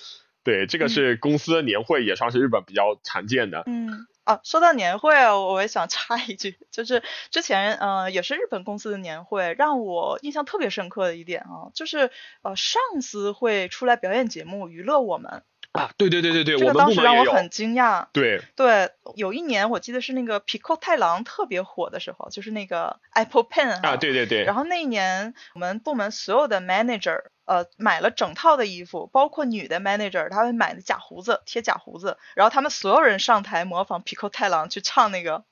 [0.45, 3.63] 对，这个是公司的年会，也算是日本比较常见的。
[3.65, 12.11] 嗯，啊，说到年会啊，我也想插一句，就是之前，嗯，也是日本公司的年会，让我印象特别深刻的一点啊，就是
[12.43, 15.41] 呃，上司会出来表演节目娱乐我们。
[15.75, 18.07] 啊，对对对对对，这个当时让我很惊讶。
[18.13, 24.43] 对对，有一年我记得是那个 Pico 太郎特别火的时候，就是那个 Apple Pen 啊，对对对。
[24.43, 35.43] 然后那一年我们部门所有的 manager 呃买了整套的衣服，包括女的 manager，她会买的假胡子贴假胡子，然后他们所有人上台模仿 Pico 太郎去唱那个。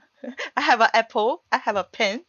[0.53, 2.23] I have an apple, I have a pen。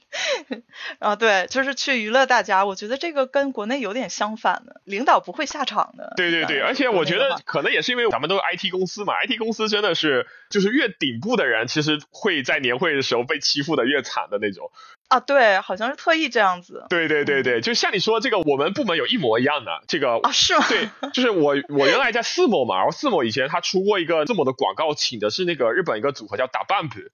[0.98, 2.64] 啊，对，就是去娱乐大家。
[2.64, 6.12] 我觉得这个跟国内有点相反的，领导不会下场的。
[6.16, 14.70] 对对对，而且我觉得可能也是因为咱们都是 IT 公司嘛，IT 公司真的是就是越顶部的人，其实会在年会的时候被欺负的越惨的那种。
[15.08, 16.86] 啊，对，好像是特意这样子。
[16.88, 20.66] 对对对对，就像你说这个，我们部门有一模一样的这个啊，是吗？
[20.68, 27.10] 对，就是我我原来在四某嘛，然后四某以前他出过一个字母的广告，请的是那个日本一个组合叫打 bump。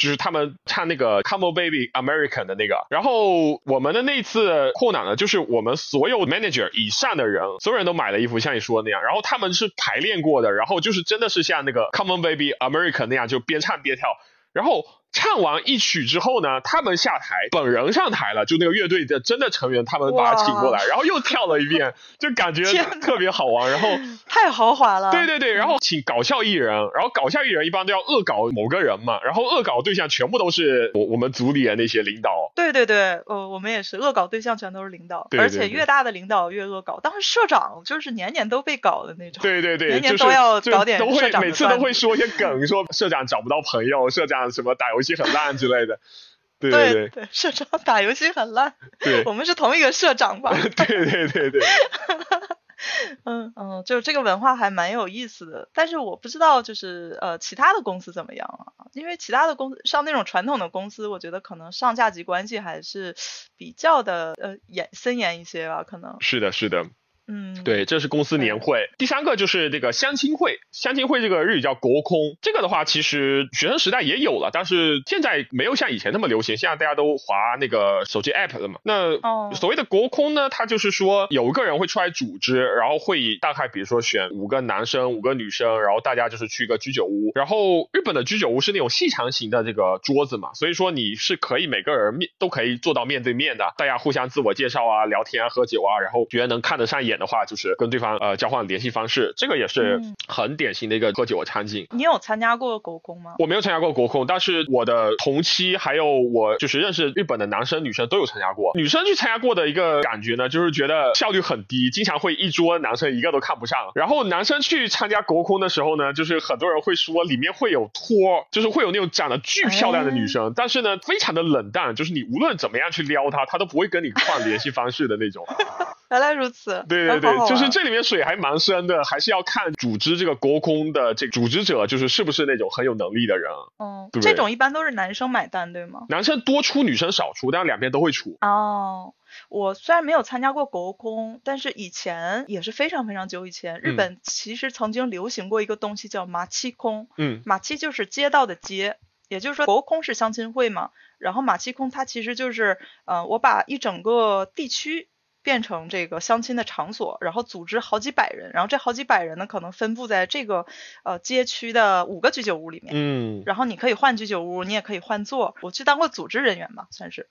[0.00, 5.14] 就是他们唱那个 Come on Baby American 的那个，然后我们的那次扩展呢？
[5.14, 14.16] 就是我们所有 manager 以上的人，所有人都买了衣服，像你说的那样，然后他们是排练过的，然后就是真的是像那个 Come on Baby American 那样，就边唱边跳，
[14.52, 14.84] 然后。
[15.12, 22.62] 唱完一曲之后呢，他们下台，本人上台了，就那个乐队的真的成员，他们把他请过来，然后又跳了一遍， 就感觉
[23.00, 23.70] 特别好玩。
[23.70, 23.88] 然后
[24.28, 25.10] 太豪华了。
[25.10, 32.52] 对对对，然后请搞笑艺人，然后搞笑艺人一般都要恶搞某个人嘛，然后恶搞对象全部都是我我们组里的那些领导。
[32.54, 37.00] 对对对，呃，我们也是恶搞对象全都是领导，而且越大的领导越恶搞。
[37.00, 39.42] 当时社长就是年年都被搞的那种。
[39.42, 44.99] 对对对，年年都要搞点社长每次都会说一些梗，说社长找不到朋友，社长什么打游。
[45.00, 45.98] 游戏很烂之类的，
[46.60, 50.52] 对对对，社长打游戏很烂，对，我们是同一个社长吧？
[50.52, 51.60] 对对对对，
[53.24, 58.86] 嗯嗯，就是这个文化还蛮有意思的，但是我不知道就是呃其他的公司怎么样啊？
[58.92, 63.16] 因为其他的公司像那种传统的公司，我觉得可能上下级关系还是
[63.56, 66.84] 比较的呃严森严一些吧，可能是的，是的。
[67.30, 68.90] 嗯，对，这是公司年会。
[68.98, 72.18] 第三个就是这个相亲会，相亲会这个日语叫国空。
[72.42, 76.56] 这个的话，其实学生时代也有了，但是现在没有像以前那么流行。
[76.56, 78.80] 现在大家都划那个手机 app 了嘛。
[78.82, 79.16] 那
[79.54, 87.30] 所谓的国空呢，它就是说有一个人会出来组织，然后会大概比如说选五个男生、五个女生，然后大家就是去一个居酒屋。
[87.36, 97.19] 然后日本的居酒屋是那种细长型的这个桌子嘛，所以说你是可以每个人面都可以坐到面对面的，大家互相自我介绍啊、聊天啊、喝酒啊，然后觉得能看得上眼。
[97.20, 101.86] 的话就是跟对方呃交换联系方式，这个也是很典型的一个喝酒的场景。
[101.90, 103.36] 你有参加过国空吗？
[103.38, 108.72] 我没有参加过国空，但是我的同期还有我就是认识日本的男生女生都有参加过。
[108.74, 113.92] 女生去参加过的一个感觉呢，就是觉得效率很低，经常会一桌男生一个都看不上。
[113.94, 125.44] 然后男生去参加国空的时候呢，就是很多人会说里面会有托，就是会有那种长得巨漂亮的女生，但是呢非常的冷淡，就是你无论怎么样去撩她，她都不会跟你换联系方式的那种。
[126.10, 126.84] 原来如此。
[126.88, 133.50] 对对对，就是这里面水还蛮深的，还是要看组织这个国空的这个组织者，就是是不是那种很有能力的人。
[133.78, 136.06] 嗯，这种一般都是男生买单，对吗？
[136.08, 138.36] 男生多出，女生少出，但两边都会出。
[138.40, 139.14] 哦。
[139.48, 147.08] 我虽然没有参加过国空，但是以前也是非常非常久以前，日本其实曾经流行过一个东西叫马七空。
[147.16, 148.96] 嗯，马七就是街道的街，
[149.28, 155.08] 也就是说国空是相亲会嘛，然后马七空它其实就是，呃，我把一整个地区
[155.42, 160.66] 变成这个相亲的场所，然后组织好几百人，然后这好几百人呢可能分布在这个
[161.02, 162.92] 呃街区的五个居酒屋里面。
[162.94, 165.54] 嗯，然后你可以换居酒屋，你也可以换座。
[165.60, 167.28] 我去当过组织人员吧，算是。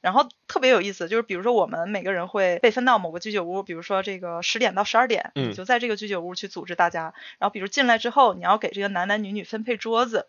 [0.00, 7.14] 然后特别有意思，就是比如说我们每个人会被分到某个居酒屋，比如说这个十点到十二点，你就在这个居酒屋去组织大家。
[7.38, 10.26] 然后比如进来之后，你要给这个男男女女分配桌子。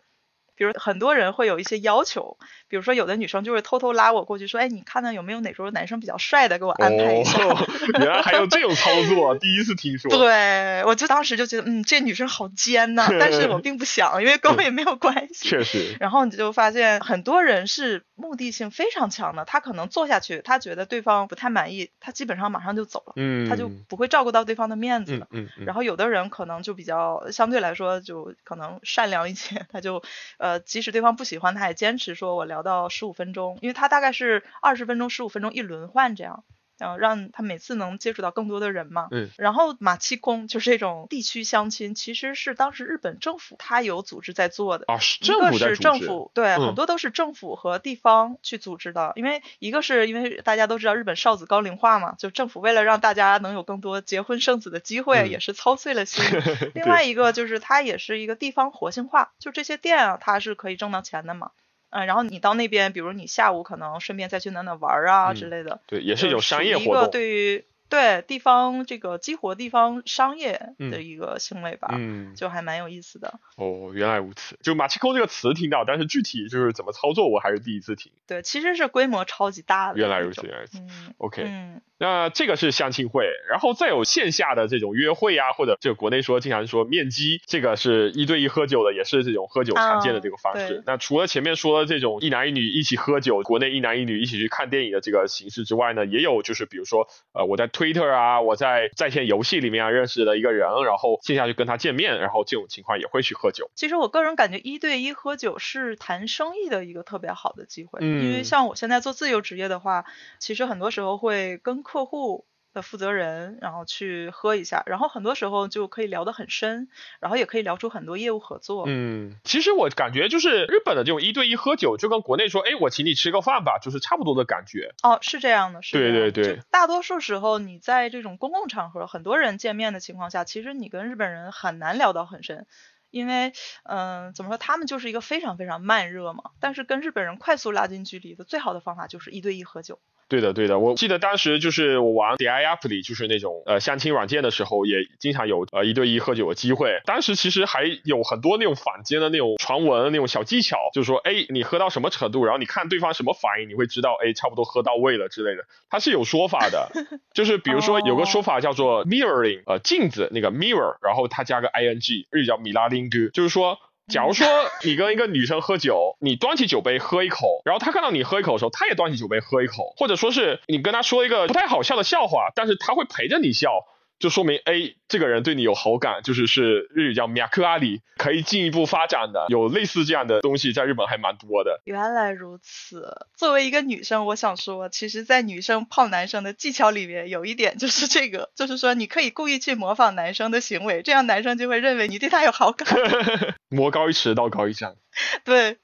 [0.60, 2.36] 比如很多人会有一些要求，
[2.68, 7.38] 比如说有的女生就会偷偷拉我过去说，哎，你看看有没有哪桌男生比较帅的，给我安排一下。
[7.98, 10.10] 原来还有这种操作，第一次听说。
[10.14, 15.48] 对，我就当时就觉得，嗯，这女生好尖呐，但是我并不想，因为跟我也没有关系。
[15.48, 15.96] 确实。
[15.98, 25.26] 然后你就发现很多人是目的性非常强的，他可能坐下去，他觉得对方不太满意，他基本上马上就走了，嗯，他就不会照顾到对方的面子的。
[25.30, 25.64] 嗯嗯。
[25.64, 30.02] 然后有的人可能就比较相对来说就可能善良一些，他就
[30.36, 30.49] 呃。
[30.50, 36.42] 呃，即使对方不喜欢，他也坚持说我聊到十五分钟，因为他大概是二十分钟、十五分钟一轮换这样。
[36.80, 39.08] 然后让他每次能接触到更多的人嘛。
[39.10, 39.30] 嗯。
[39.36, 44.86] 然后马七空就是这种地区相亲，其实是当时日本政府他有组织在做的。
[44.88, 49.12] 啊，是政府一个是政府，对，很多都是政府和地方去组织的。
[49.14, 56.24] 因为一个是因为大家都知道日本少子高龄化嘛，就政府为了让大家能有更多结婚生子的机会，也是操碎了心。
[56.74, 61.50] 另外一个就是它也是一个地方活性化，就这些店啊，它是可以挣到钱的嘛。
[61.90, 66.94] 嗯，然后你到那边，比如你下午可能顺便再去哪哪玩啊之类的，对，也是有商业活动。
[66.94, 73.40] 一个对于对地方这个激活地方商业的一个行为吧，嗯，就还蛮有意思的。
[73.56, 74.56] 哦，原来如此。
[74.62, 78.12] 就马奇空这个词听到，但是具体就是怎么操作，我还是第一次听。
[78.26, 79.98] 对，其实是规模超级大的。
[79.98, 80.78] 原来如此，原来如此。
[80.78, 81.42] 嗯，OK。
[81.44, 81.82] 嗯。
[82.02, 90.82] 那这个是相亲会，然后再有线下的这种约会啊，或者就国内说经常说面基，这个是一对一喝酒的，也是这种喝酒常见的这个方式。
[90.86, 103.70] 那除了前面说的这种一男一女一起喝酒，国内一男一女一起去看电影的这个形式之外呢，也有就是比如说呃我在 Twitter 啊，我在在线游戏里面啊认识的一个人，然后线下去跟他见面，然后这种情况也会去喝酒。
[103.74, 110.04] 其实我个人感觉一对一喝酒是谈生意的一个特别好的机会，嗯，因为像我现在做自由职业的话，
[110.38, 112.44] 其实很多时候会跟客户。
[112.72, 116.88] 的负责人，然后去喝一下，然后很多时候就可以聊得很深，
[117.20, 118.84] 然后也可以聊出很多业务合作。
[118.86, 124.94] 嗯，其实我感觉就是日本的这种一对一喝酒，就跟国内说，哎，我请你吃个饭吧，就是差不多的感觉。
[125.02, 125.98] 哦，是这样的，是。
[125.98, 126.60] 对对对。
[126.70, 132.66] 大多数时候你在这种公共场合，很多人见面的情况下，其实你跟日本人很难聊到很深，
[133.10, 133.52] 因为，
[133.82, 136.44] 嗯，怎么说，他们就是一个非常非常慢热嘛。
[136.60, 139.98] 但是跟日本人快速拉近距离的最好的方法就是一对一喝酒。
[140.30, 147.00] 对的，对的，我记得当时就是我玩 D I App 里，就是那种呃相亲软件的时候，也经常有呃一对一喝酒的机会。
[147.04, 155.64] 当时其实还有很多那种坊间的那种传闻，那种小技巧，就是说，哎，你喝到什么程度，然后你看对方什么反应，你会知道，哎，差不多喝到位了之类的。
[155.90, 156.92] 它是有说法的，
[157.34, 163.78] 就是比如说有个说法叫做 mirroring，呃，镜子那个 mirror，然后它加个 i n g，日语叫米拉丁哥，就是说。
[164.10, 164.46] 假如说
[164.84, 173.86] 你跟一个女生喝酒，你端起酒杯喝一口，然后她看到你喝一口的时候，她也端起酒杯喝一口，或者说是你跟她说一个不太好笑的笑话，但是她会陪着你笑。
[174.20, 181.80] 就说明 A 这个人对你有好感，就是是日语叫 m i k u a 可以进一步发展的，有类似这样的东西在日本还蛮多的。
[181.84, 192.86] 原来如此，作为一个女生，我想说，其实，在女生泡男生的技巧里面，有一点就是这个，就是说你可以故意去模仿男生的行为，这样男生就会认为你对他有好感。
[193.70, 194.96] 魔高一尺，道高一丈。
[195.44, 195.78] 对，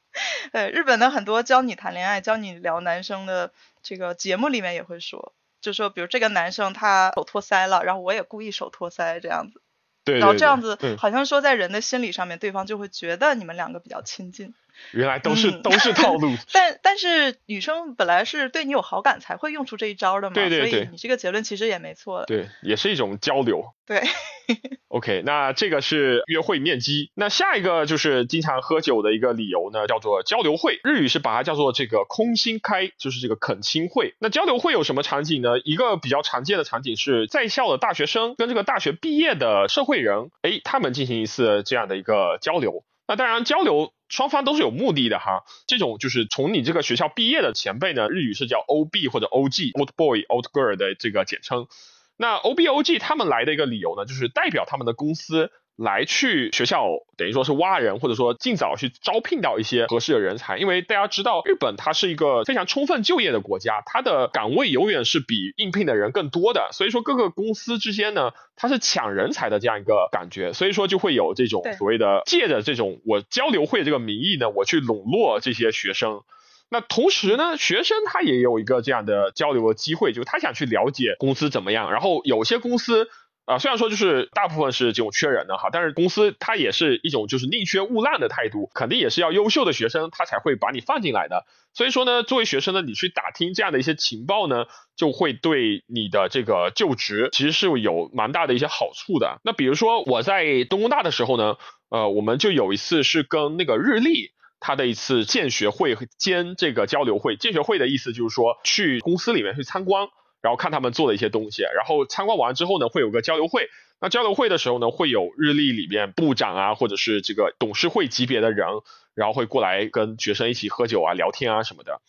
[0.53, 5.33] 呃，日本的很多教你谈恋爱、教你聊男生的这个节目里面也会说。
[5.67, 9.61] 就说，比如这个男生他手托腮了，然后我也故意手托腮这样子，
[10.05, 14.55] 对，然后这样子好像说在人的心理上面，对方就会觉得你们两个比较亲近。
[14.93, 16.35] 原来都是都是套路。
[16.53, 22.25] 但但是女生本来是对你有好感才会用出这一招的嘛，对对对，所以你这个结论其实也没错。
[22.27, 23.65] 对，也是一种交流。
[23.87, 24.03] 对。
[24.89, 27.11] OK，那这个是约会面基。
[27.15, 30.79] 那下一个就是经常喝酒的一个理由呢，叫做交流会。
[30.85, 34.15] 日语是把它叫做这个空心开，就是这个恳亲会。
[34.21, 35.59] 那交流会有什么场景呢？
[35.65, 42.85] 一个比较常见的场景是在校的大学生跟这个大学毕业的社会人，哎，他们进行一次这样的一个交流。
[43.09, 45.45] 那当然，交流双方都是有目的的哈。
[45.67, 51.69] 这种就是从你这个学校毕业的前辈呢，日语是叫 OB 或者 OG，Old Boy Old Girl 的这个简称。
[52.17, 55.51] 那 OBOG 他们来的一个理由呢，就是代表他们的公司。
[55.77, 56.87] 来去学校
[57.19, 76.23] 等于说是挖人，或者说尽早去招聘到一些合适的人才，因为大家知道日本它是一个非常充分就业的国家，它的岗位永远是比应聘的人更多的，所以说各个公司之间呢，它是抢人才的这样一个感觉，所以说就会有这种所谓的借着这种我交流会这个名义呢，我去笼络这些学生。
[76.71, 83.11] 那同时呢，学生他也有一个这样的交流的机会，就是他想去了解公司怎么样，然后有些公司。
[83.47, 91.47] 啊，虽然说就是大部分是这种缺人的哈，但是公司它也是一种就是宁缺毋滥的态度，肯定也是要优秀的学生他才会把你放进来的。
[91.73, 94.65] 所以说呢，作为学生呢，你去打听这样的一些情报呢，
[94.97, 99.39] 就会对你的这个就职其实是有蛮大的一些好处的。
[99.45, 101.57] 那比如说我在东工大的时候呢，
[101.89, 110.09] 呃，我们就有一次是跟那个日立他的一次建学会兼这个交流会，建学会的意思就是说去公司里面去参观。
[110.47, 113.69] 然后看他们做的一些东西，然后参观完之后呢，会有个交流会。
[114.01, 118.69] 那交流会的时候呢，会有日历里面部长啊，或者是这个董事会级别的人，
[119.15, 122.01] 然后会过来跟学生一起喝酒啊、聊天啊什么的。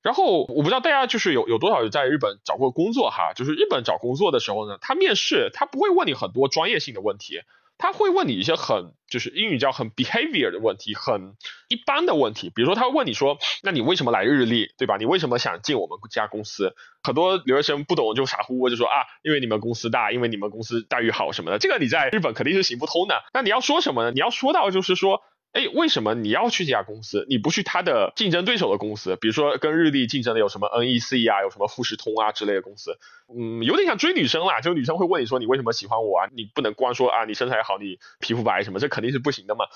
[0.00, 7.40] 然后我不知道大家就是有有多少在日本找过工作哈，就是日本找工作的时候呢，他面试他不会问你很多专业性的问题。
[7.82, 11.34] 他会问你一些很就是英语叫很 behavior 的问题，很
[11.66, 14.98] 一般的问题，比如说他会问你说，那你为什么来日立，对吧？
[14.98, 16.76] 你为什么想进我们家公司？
[17.02, 23.24] 很多留学生不懂就傻乎乎就说啊，因为你们公司大，因为你们公司待遇好什么的，这个你在日本肯定是行不通的。
[23.34, 24.12] 那你要说什么呢？
[24.12, 25.20] 你要说到就是说。
[25.52, 27.26] 哎，为什么你要去这家公司？
[27.28, 29.16] 你不去他的竞争对手的公司？
[29.16, 32.98] 比如说跟日立竞争的有什么 NEC 啊，有什么富士通啊之类的公司？
[33.28, 36.28] 嗯，有点像追女生啦，就是女生会问你说你为什么喜欢我啊？
[36.34, 39.66] 你不能光说啊你身材好，你皮肤白什么，这肯定是不行的嘛。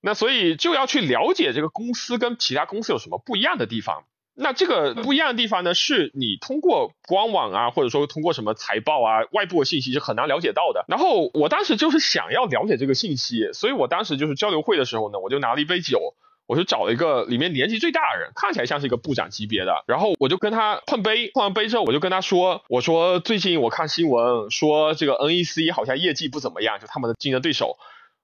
[0.00, 4.04] 那所以就要去了解这个公司跟其他公司有什么不一样的地方。
[4.36, 10.84] 那这个不一样的地方呢，是你通过官网啊，或者说通过什么财报啊、外部的信息是很难了解到的。
[10.88, 16.14] 然后我当时就是想要了解这个信息，所以我当时就是交流会的时候呢，我就拿了一杯酒，
[16.46, 27.78] 我就找了一个里面年纪最大的人，看起来像是一个部长级别的，然后我就跟他碰杯，碰完杯之后，我就跟他说，我说最近我看新闻说这个 NEC 好像业绩不怎么样，就他们的竞争对手。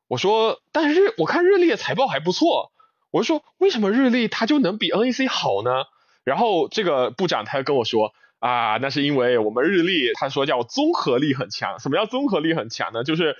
[0.08, 2.72] 我说，但是日我看日立的财报还不错，
[3.12, 5.84] 我就说为什么日立它就能比 NEC 好呢？
[6.24, 11.78] 然后这个部长他跟我说啊，那是因为我们日立，他说叫综合力很强。
[11.78, 13.04] 什么叫综合力很强呢？
[13.04, 13.36] 就是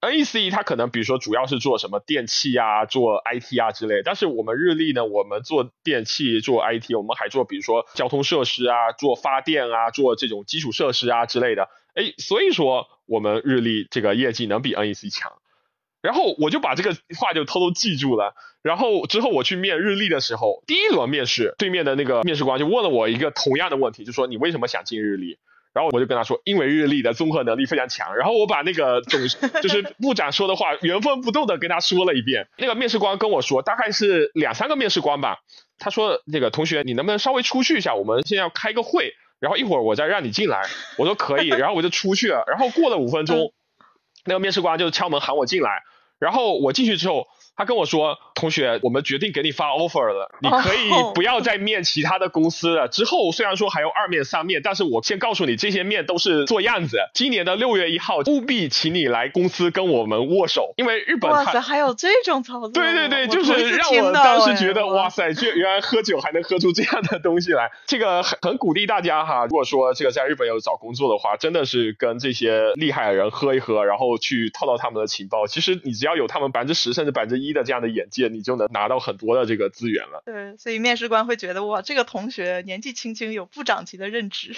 [0.00, 11.68] NEC 它可能比如说主要是做什么电器啊，做 IT 啊之类，但是我们日立呢，我们做电器做 IT，我们还做比如说交通设施啊，做发电啊，做这种基础设施啊之类的。
[11.94, 15.32] 哎，所以说我们日立这个业绩能比 NEC 强。
[16.08, 18.32] 然后我就把这个话就偷偷记住了。
[18.62, 25.38] 然后之后我去面日立的时候，第一轮面试，对面的那个面试官就问了我一个同样的问题，就说你为什么想进日立？
[25.74, 28.16] 然后我就跟他说，因为日立的综合能力非常强。
[28.16, 29.20] 然后我把那个总
[29.60, 32.48] 就是部长说的话原封不动的跟他说了一遍。
[32.56, 35.40] 那个面试官跟我说，大概是两三个面试官吧。
[35.78, 37.94] 他说，那个同学，你能不能稍微出去一下？
[37.94, 40.62] 我们现在要开个会，然后一会儿我再让你进来。
[40.96, 41.48] 我说可以。
[41.48, 42.44] 然后我就出去了。
[42.48, 43.52] 然后过了五分钟，
[44.24, 45.82] 那个面试官就敲门喊我进来。
[46.18, 47.26] 然后我进去之后，
[47.58, 52.88] 他跟我说：“同学，我们决定给你发 offer 了，你可以不要再面其他的公司了。
[52.88, 56.98] 之后虽然说还有二面、三面，但是我先告诉你，这些面都是做样子。
[57.14, 62.70] 今年的六月一号，务必请你来公司跟我们握手，因为日本哇塞，还有这种操作？
[62.70, 67.70] 对对对，就是让我当时觉得哇塞，这原来喝酒还能喝出这样的东西来。
[67.86, 75.46] 这个很很鼓励大家哈，如果说这个在日本有找工作的话，真的是跟这些厉害的人喝一喝，然后去套到他们的情报。
[75.46, 76.08] 其实你只要。
[76.08, 80.22] 要有他们百分之十甚至百分之一的这样的眼界，你就能拿到很多的这个资源了。
[80.24, 84.56] 对，所以面试官会觉得哇，这个同学年纪轻轻有部长级的任职，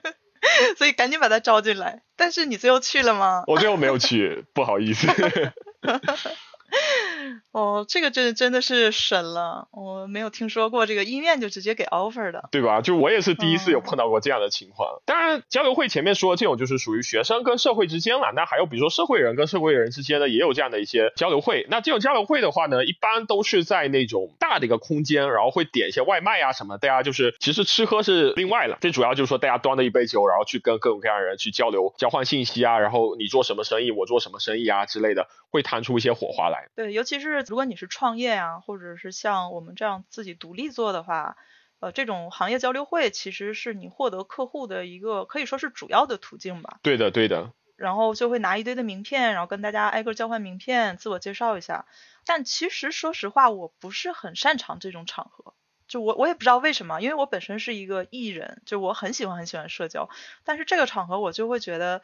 [0.78, 2.02] 所以赶紧把他招进来。
[2.16, 3.44] 但是你最后去了吗？
[3.46, 5.06] 我最后没有去，不好意思。
[7.52, 12.80] 哦，这个真真的是神了，我没有听说过这个一面就直接给 offer 的，对吧？
[12.82, 15.00] 就我也是第一次有碰到过这样的情况。
[15.06, 21.66] 当然，交流会前面说这种就是属于学生跟社会之间了，那还有比如说社会人跟社会人之间呢，也有这样的一些交流会。
[21.70, 36.55] 那这种交流会的话呢，一般都是在那种大的一个空间，然后会点一些外卖啊什么，大家就是其实吃喝是另外了，最主要就是说大家端着一杯酒，然后去跟各种各样的人去交流、交换信息啊，然后你做什么生意，我做什么生意啊之类的，会弹出一些火花来。
[36.74, 41.36] 对，尤其是如果你是创业啊，或者是像我们这样自己独立做的话，
[41.80, 46.78] 呃，这种行业交流会其实是你获得客户的一个可以说是主要的途径吧。
[46.82, 47.52] 对的，对的。
[47.76, 51.84] 然后就会拿一堆的名片，然后跟大家挨个交换名片，自我介绍一下。
[52.24, 55.52] 但其实说实话，我不是很擅长这种场合。
[55.86, 60.08] 就我我也不知道为什么，因为我本身是一个艺人，就我很喜欢很喜欢社交，
[60.42, 62.02] 但是这个场合我就会觉得，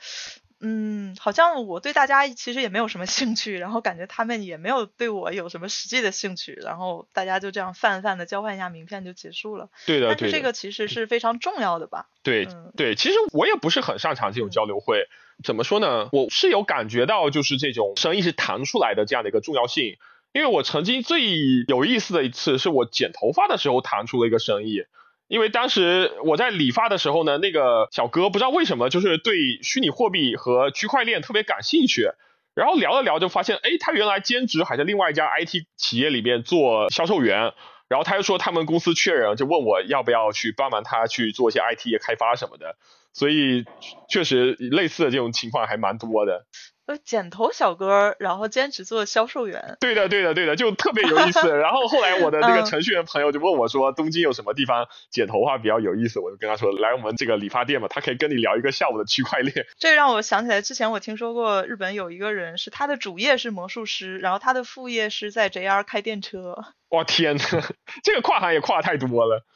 [0.62, 9.68] 嗯，好像我对大家其实也没有什么兴趣，然后感觉他们也没有对我有什么实际的兴趣，然后大家就这样泛泛的交换一下名片就结束了。
[9.86, 12.06] 对的，但是这个其实是非常重要的吧？
[12.22, 12.46] 对
[12.76, 15.08] 对，其实我也不是很擅长这种交流会，
[15.42, 16.08] 怎么说呢？
[16.12, 19.98] 我是有感觉到就是这种生意是谈出来的这样的一个重要性。
[20.32, 21.20] 因为我曾经最
[21.68, 24.84] 有意思的一次是我剪头发的时候谈出了一个生意，
[25.32, 32.10] 因为当时我在理发的时候呢，那个小哥不知道为什么就是对虚拟货币和区块链特别感兴趣，
[32.54, 37.54] 然后聊了聊就发现，哎，他原来兼职还在另外一家 IT 企业里面做销售员，
[37.88, 42.76] 然后他又说他们公司缺人，就问我要不要去帮忙他去做一些 IT 业开发什么的，
[43.14, 43.64] 所以
[44.10, 46.44] 确实类似的这种情况还蛮多的。
[46.86, 49.76] 呃，剪头小哥，然后兼职做销售员。
[49.80, 51.48] 对的，对的，对的，就特别有意思。
[51.56, 66.56] 然后后来我的那个程序员朋友就问我说：“东京有什么地方剪头发比较有意思？”我就跟他说：“来我们这个理发店嘛，他可以跟你聊一个下午的区块链。”这让我想起来，之前我听说过日本有一个人，是他的主业是魔术师，然后他的副业是在 JR 开电车。
[66.88, 67.42] 哇天呐，
[68.02, 69.46] 这个跨行也跨太多了。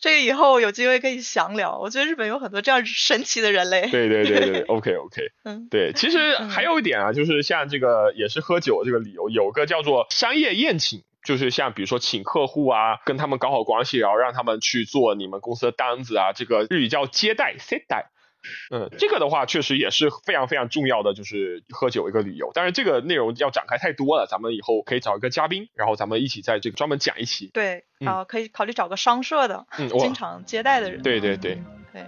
[0.00, 1.78] 这个以后有机会可以详聊。
[1.78, 3.88] 我觉得日本有很多这样神奇的人类。
[3.90, 5.22] 对对对对，OK OK。
[5.44, 18.10] 嗯，对，其实还有一点啊，就是像这个也是喝酒这个理由，有个叫做商业宴请，就是像比如说请客户啊，跟他们搞好关系，然后让他们去做你们公司的单子啊，这个日语叫接待接待。
[18.70, 22.50] 嗯，这个的话确实也是非常非常重要的，就是喝酒一个理由。
[22.54, 27.50] 但是这个内容要展开太多了，咱们以后可以找一个嘉宾，然后咱们一起在这个专门讲一期。
[27.52, 31.02] 对，啊，可以考虑找个商社的，嗯，经常接待的人。
[31.02, 31.62] 对对对。
[31.92, 32.02] 对。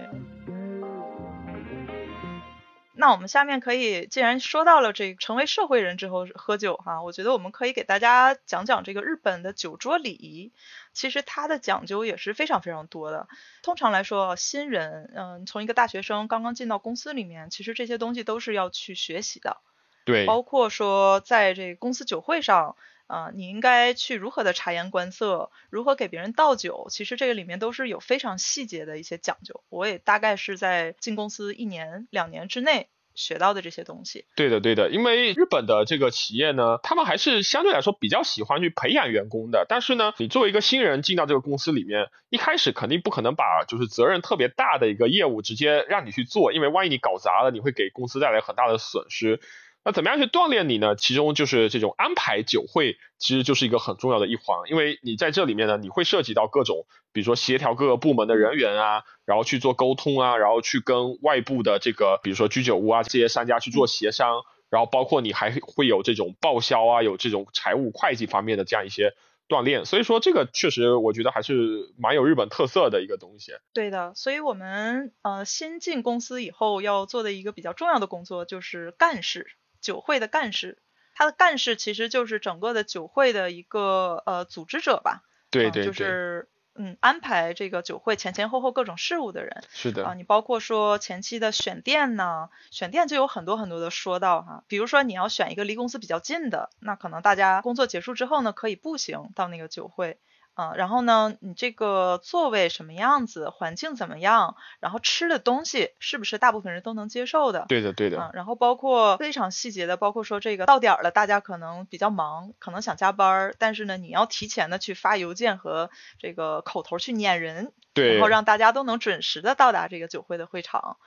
[2.93, 10.51] 那我们下面可以，既然说到了这成为社会人之后喝酒哈，我觉得我们可以给大家讲讲这个日本的酒桌礼仪。
[10.93, 13.29] 其实它的讲究也是非常非常多的。
[13.63, 19.57] 通常来说，新人，嗯，从一个大学生刚刚进到公司里面，其实这些东西都是要去学习的。
[20.03, 20.25] 对。
[20.25, 22.75] 包括说，在这公司酒会上，
[23.11, 29.63] 啊，你应该去如何的察言观色，如何给别人倒酒，其实这个里面都是有非常细节的一些讲究。
[29.69, 32.87] 我也大概是在进公司一年两年之内。
[33.13, 39.65] 学到的这些东西，对的，对的，因为日本的这个企业呢，他们还是相对来说比较喜欢去培养员工的。
[39.67, 49.41] 但是呢，你作为一个新人进到这个公司里面，一开始肯定不可能把就是责任特别大的一个业务直接让你去做，因为万一你搞砸了，你会给公司带来很大的损失。
[49.83, 50.95] 那怎么样去锻炼你呢？
[50.95, 69.15] 其中就是这种安排酒会，其实就是一个很重要的一环，因为你在这里面呢，你会涉及到各种，比如说协调各个部门的人员啊，然后去做沟通啊，然后去跟外部的这个，比如说居酒屋啊这些商家去做协商，然后包括你还会有这种报销啊，有这种财务会计方面的这样一些
[69.49, 73.53] 锻炼，所以说这个确实我觉得还是蛮有日本特色的一个东西。
[73.73, 79.47] 对的，所以我们呃新进公司以后要做的一个比较重要的工作就是干事。
[79.81, 80.77] 酒会的干事，
[81.13, 85.23] 他的干事其实就是整个的酒会的一个呃组织者吧？
[85.49, 89.63] 对对对，就是嗯安排这个酒会前前后后各种事务的人。
[89.69, 100.17] 是的啊，你包括说前期的选店呢，选店就有很多很多的说道哈，比如说你要选一个离公司比较近的，那可能大家工作结束之后呢，可以步行到那个酒会。
[100.53, 107.65] 啊，然后呢，你这个座位什么样子，环境怎么样，然后吃的东西是不是大部分人都能接受的？
[107.69, 108.19] 对的，对的。
[108.19, 115.89] 啊，然后包括非常细节的，包括说这个到点儿了，大家可能比较忙，可能想加班，但是呢，你要提前的去发邮件和
[116.19, 120.97] 这个口头去撵人，对，然后让大家都能准时的到达这个酒会的会场。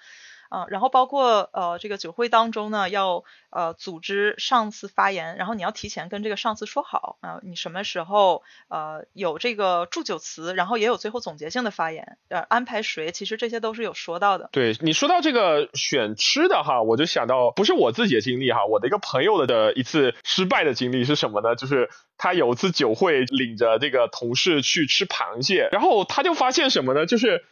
[0.55, 14.49] 啊，然后包括呃这个酒会当中呢，要呃组织上司发言，然后你要提前跟这个上司说好啊，你什么时候呃有这个祝酒词，然后也有最后总结性的发言，呃安排谁，其实这些都是有说到的。
[14.53, 21.57] 对你说到这个选吃的哈，我就想到不是我自己的经历哈，我的一个朋友的的一次失败的经历是什么呢？
[21.57, 27.07] 就是他有一次酒会领着这个同事去吃螃蟹，然后他就发现什么呢？
[27.07, 27.45] 就是。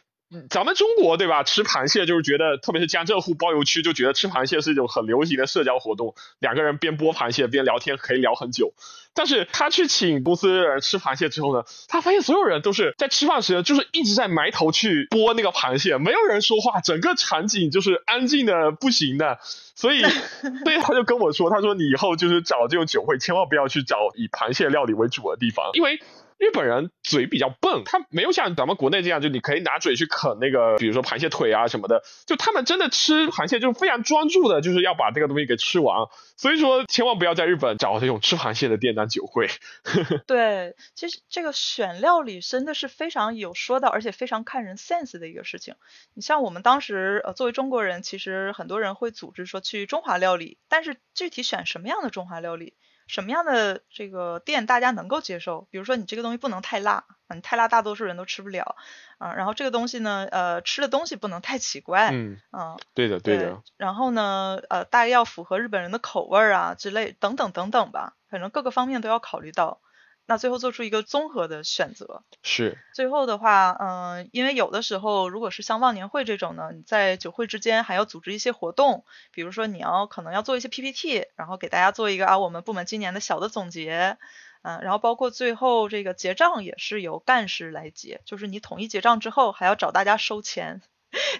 [0.49, 1.43] 咱们中国对吧？
[1.43, 6.15] 吃螃蟹就是觉得，特别是江浙沪包邮区，就觉得吃螃蟹是一种很流行的社交活动。
[6.39, 8.73] 两个人边剥螃蟹边聊天，可以聊很久。
[9.15, 19.37] 但是他去请公司人吃螃蟹之后呢，他发现所有人都是在吃饭时就是一直在埋头去剥那个螃蟹，没有人说话，整个场景就是安静的不行的。
[19.75, 20.01] 所以，
[20.63, 25.99] 所以他就跟我说，他说你以后就是找这种酒会，千万不要去找以螃蟹料理为主的地方，因为。
[26.37, 36.07] 日本人嘴比较笨，他没有像咱们国内这样，就你可以拿嘴去啃那个，比如说螃蟹腿啊什么的，就他们真的吃螃蟹就是非常专注的，就是要把这个东西给吃完。
[36.35, 39.47] 所以说，千万不要在日本找这种吃螃蟹的店当酒会。
[40.27, 45.75] 对，其实这个选料理真的是非常有说道，而且非常看人 sense 的一个事情。
[46.13, 52.73] 你像我们当时呃作为中国人，其实很多人会组织说去中华料理，但是具体选什么样的中华料理？
[53.07, 55.67] 什么样的这个店大家能够接受？
[55.69, 58.75] 比如说你这个东西不能太辣，嗯太辣大多数人都吃不了
[59.17, 59.33] 啊。
[59.33, 63.61] 然后这个东西呢，呃，吃的东西不能太奇怪，嗯，嗯，对的，对的。
[63.77, 69.79] 然后呢，呃，大概要符合日本人的口味啊之类，等等等等吧，反正各个方面都要考虑到。
[70.25, 72.77] 那最后做出一个综合的选择是。
[72.93, 84.17] 最后的话，嗯，因为有的时候，如果是像忘年会这种呢，你在酒会之间还要组织一些活动，比如说你要可能要做一些 PPT，然后给大家做一个啊我们部门今年的小的总结，
[84.61, 90.81] 嗯，然后包括最后这个结账也是由干事来结，就是你统一结账之后还要找大家收钱。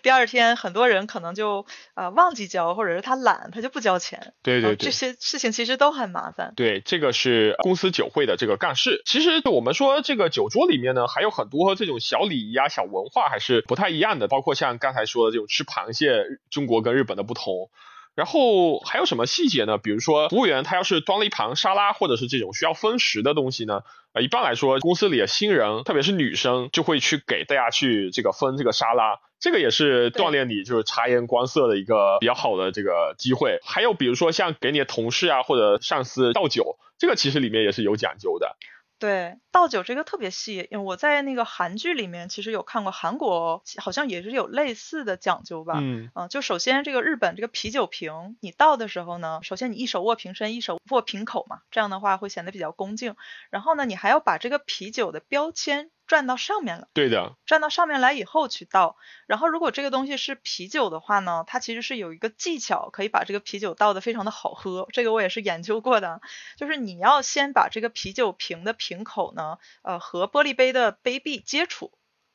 [0.01, 4.33] 第二天，很多人可能就啊忘记交，或者是他懒，他就不交钱。
[4.41, 6.53] 对对对，这些事情其实都很麻烦。
[6.55, 9.01] 对，这个是公司酒会的这个干事。
[9.05, 17.69] 其实我们说这个酒桌里面呢，还有很多这种小礼仪啊、小文化还是不太一样的，包括像刚才说的这种吃螃蟹，中国跟日本的不同。
[18.15, 19.77] 然后还有什么细节呢？
[19.77, 23.81] 比如说服务员他要是端了一盘沙拉，或者是这种需要分食的东西呢？
[24.13, 29.19] 呃，一般来说公司里的新人，特别是女生，就会去给大家去这个分这个沙拉。
[29.39, 33.59] 这个也是锻炼你就是察言观色的一个比较好的这个机会。
[33.65, 38.55] 还有比如说像给你的同事啊或者上司倒酒，这个其实里面也是有讲究的。
[39.03, 45.73] 对，倒酒这个特别细，因为我在那个韩剧里面其实有看过，韩国好像也是有类似的讲究吧。
[45.81, 46.09] 嗯。
[46.15, 53.17] 嗯，就首先这个日本这个啤酒瓶，你倒的时候呢，首先你一手握瓶身，一手握瓶口嘛，这样的话会显得比较恭敬。
[53.49, 55.91] 然后呢，你还要把这个啤酒的标签。
[56.05, 58.97] 转到上面了，对的，转到上面来以后去倒。
[59.25, 64.87] 然后如果这个东西是啤酒的话呢，它其实是有一个技巧，可以把这个啤酒倒的非常的好喝。
[64.91, 66.21] 这个我也是研究过的，
[66.57, 71.91] 就是你要先把这个啤酒瓶的瓶口呢，呃，和玻璃杯的杯壁接触。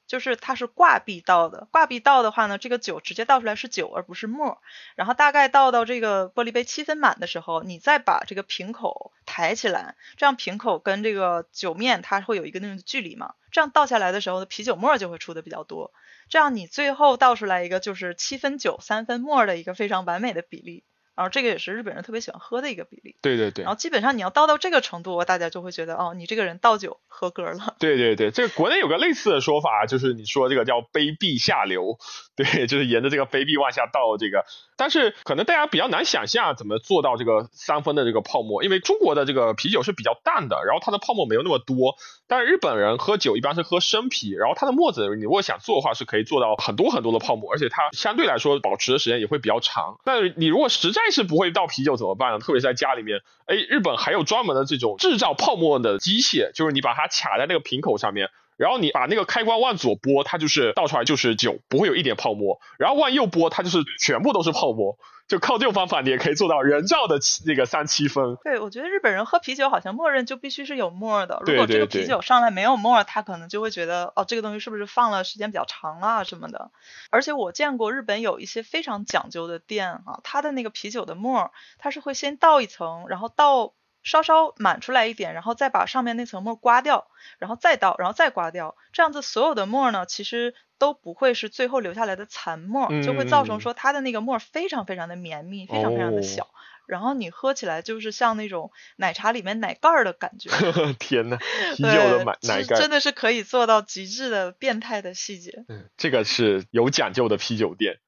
[0.09, 4.61] 就是它是挂壁倒的，挂壁倒的话呢，这个酒直接倒出来是酒而不是沫。
[4.97, 15.93] 然后大概倒到这个玻璃杯七分满的时候，你再把这个瓶口抬起来，这样瓶口跟这个酒面它会有一个那种距离嘛，这样倒下来的时候，啤酒沫就会出的比较多。
[16.29, 20.85] 这样你最后倒出来一个就是七分酒三分沫的一个非常完美的比例。
[21.19, 23.17] 然后这个也是日本人特别喜欢喝的一个比例。
[23.21, 23.65] 对对对。
[23.65, 27.75] 然后基本上你要倒到这个程度，大家就会觉得哦，你这个人倒酒合格了。
[27.81, 31.99] 对对对，这个国内有个类似的说法，就是你说这个叫杯壁下流，
[32.37, 34.45] 对，就是沿着这个杯壁往下倒这个。
[34.77, 41.97] 但是可能大家比较难想象怎么做到这个三分的这个泡沫，因为中国的这个啤酒是比较淡的，然后它的泡沫没有那么多。
[42.29, 49.99] 但是日本人喝酒一般是喝生啤，然后它的沫子你如果想做的话，是可以做到很多很多的泡沫，而且它相对来说保持的时间也会比较长。
[50.05, 52.39] 那你如果实在是不会倒啤酒怎么办呢？
[52.39, 58.31] 特别是在家里面，哎，日本还有专门的这种制造泡沫的机械，就是你把它卡在那个瓶口上面。
[58.57, 62.59] 然后你把那个开关往左拨，它就是倒出来就是酒，不会有一点泡沫。
[62.77, 64.99] 然后往右拨，它就是全部都是泡沫。
[65.29, 68.37] 就靠这种方法，你也可以做到人造的那个三七分。
[68.43, 71.43] 对，我觉得日本人喝啤酒好像默认就必须是有沫的。
[71.45, 76.71] 如果这个啤酒上来没有沫，他可能就会觉得哦，这个东西是不是放了时间比较长啊什么的。
[77.11, 83.75] 而且我见过日本有一些非常讲究的店啊，它的那个啤酒的沫，它是会先倒一层，然后倒。
[84.03, 96.49] 稍稍满出来一点，然后再把上面那层沫刮掉，然后再倒，然后再刮掉，这样子所有的沫呢，其实都不会是最后留下来的残沫，就会造成说它的那个沫非常非常的绵密，非常非常的小，
[96.87, 100.49] 然后你喝起来就是像那种奶茶里面奶盖儿的感觉。
[100.99, 101.39] 天呐，
[101.77, 105.65] 啤酒的奶奶盖真的是可以做到极致的变态的细节。
[105.69, 107.99] 嗯，这个是有讲究的啤酒店。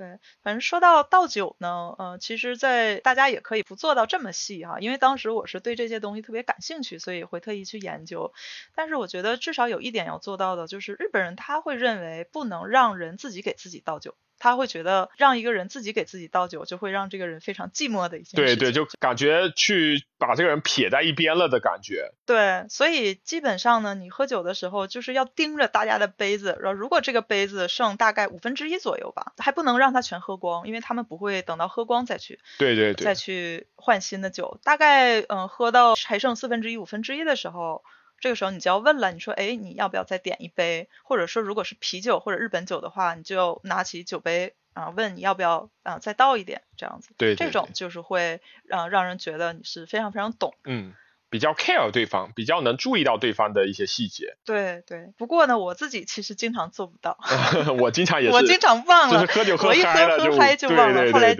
[0.00, 8.32] 对，反正说到倒酒呢，嗯，其实，在大家也可以不做到这么细哈，因为当时我是对这些东西特别感兴趣，所以会特意去研究。
[8.74, 14.14] 但是我觉得至少有一点要做到的，就是日本人他会认为不能让人自己给自己倒酒。
[14.40, 18.36] 他会觉得让一个人自己给自己倒酒，就会让这个人非常寂寞的一件事。
[18.36, 22.12] 对对，就感觉去把这个人撇在一边了的感觉。
[22.26, 32.40] 对，所以基本上呢，你喝酒的时候就是要盯着大家的杯子，然后如果这个杯子剩大概五分之一左右吧，还不能让他全喝光，因为他们不会等到喝光再去。
[32.58, 33.04] 对对对。
[33.04, 37.84] 再去换新的酒，大概嗯喝到还剩四分之一、五分之一的时候。
[38.20, 40.88] 这个时候你就要问了，你说，哎，你要不要再点一杯？
[41.02, 47.10] 或者说，如果是啤酒或者日本酒的话，你就拿起酒杯啊，问你要不要啊，再倒一点，这样子。
[47.16, 47.34] 对。
[47.34, 50.54] 这种就是会让让人觉得你是非常非常懂。
[50.64, 50.94] 嗯。
[51.32, 54.36] 比较 care 对方，比较能注意到对方的一些细节。
[54.44, 57.16] 对对，不过呢，我自己其实经常做不到。
[57.78, 61.12] 我经常也是，我经常忘了，就是喝酒喝嗨了喝嗨就忘了。
[61.12, 61.36] 后来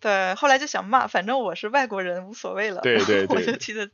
[0.00, 2.80] 对对，后来就想骂，反正我是外国人，无所谓了。
[2.82, 3.36] 对 对对。
[3.36, 3.90] 我就记得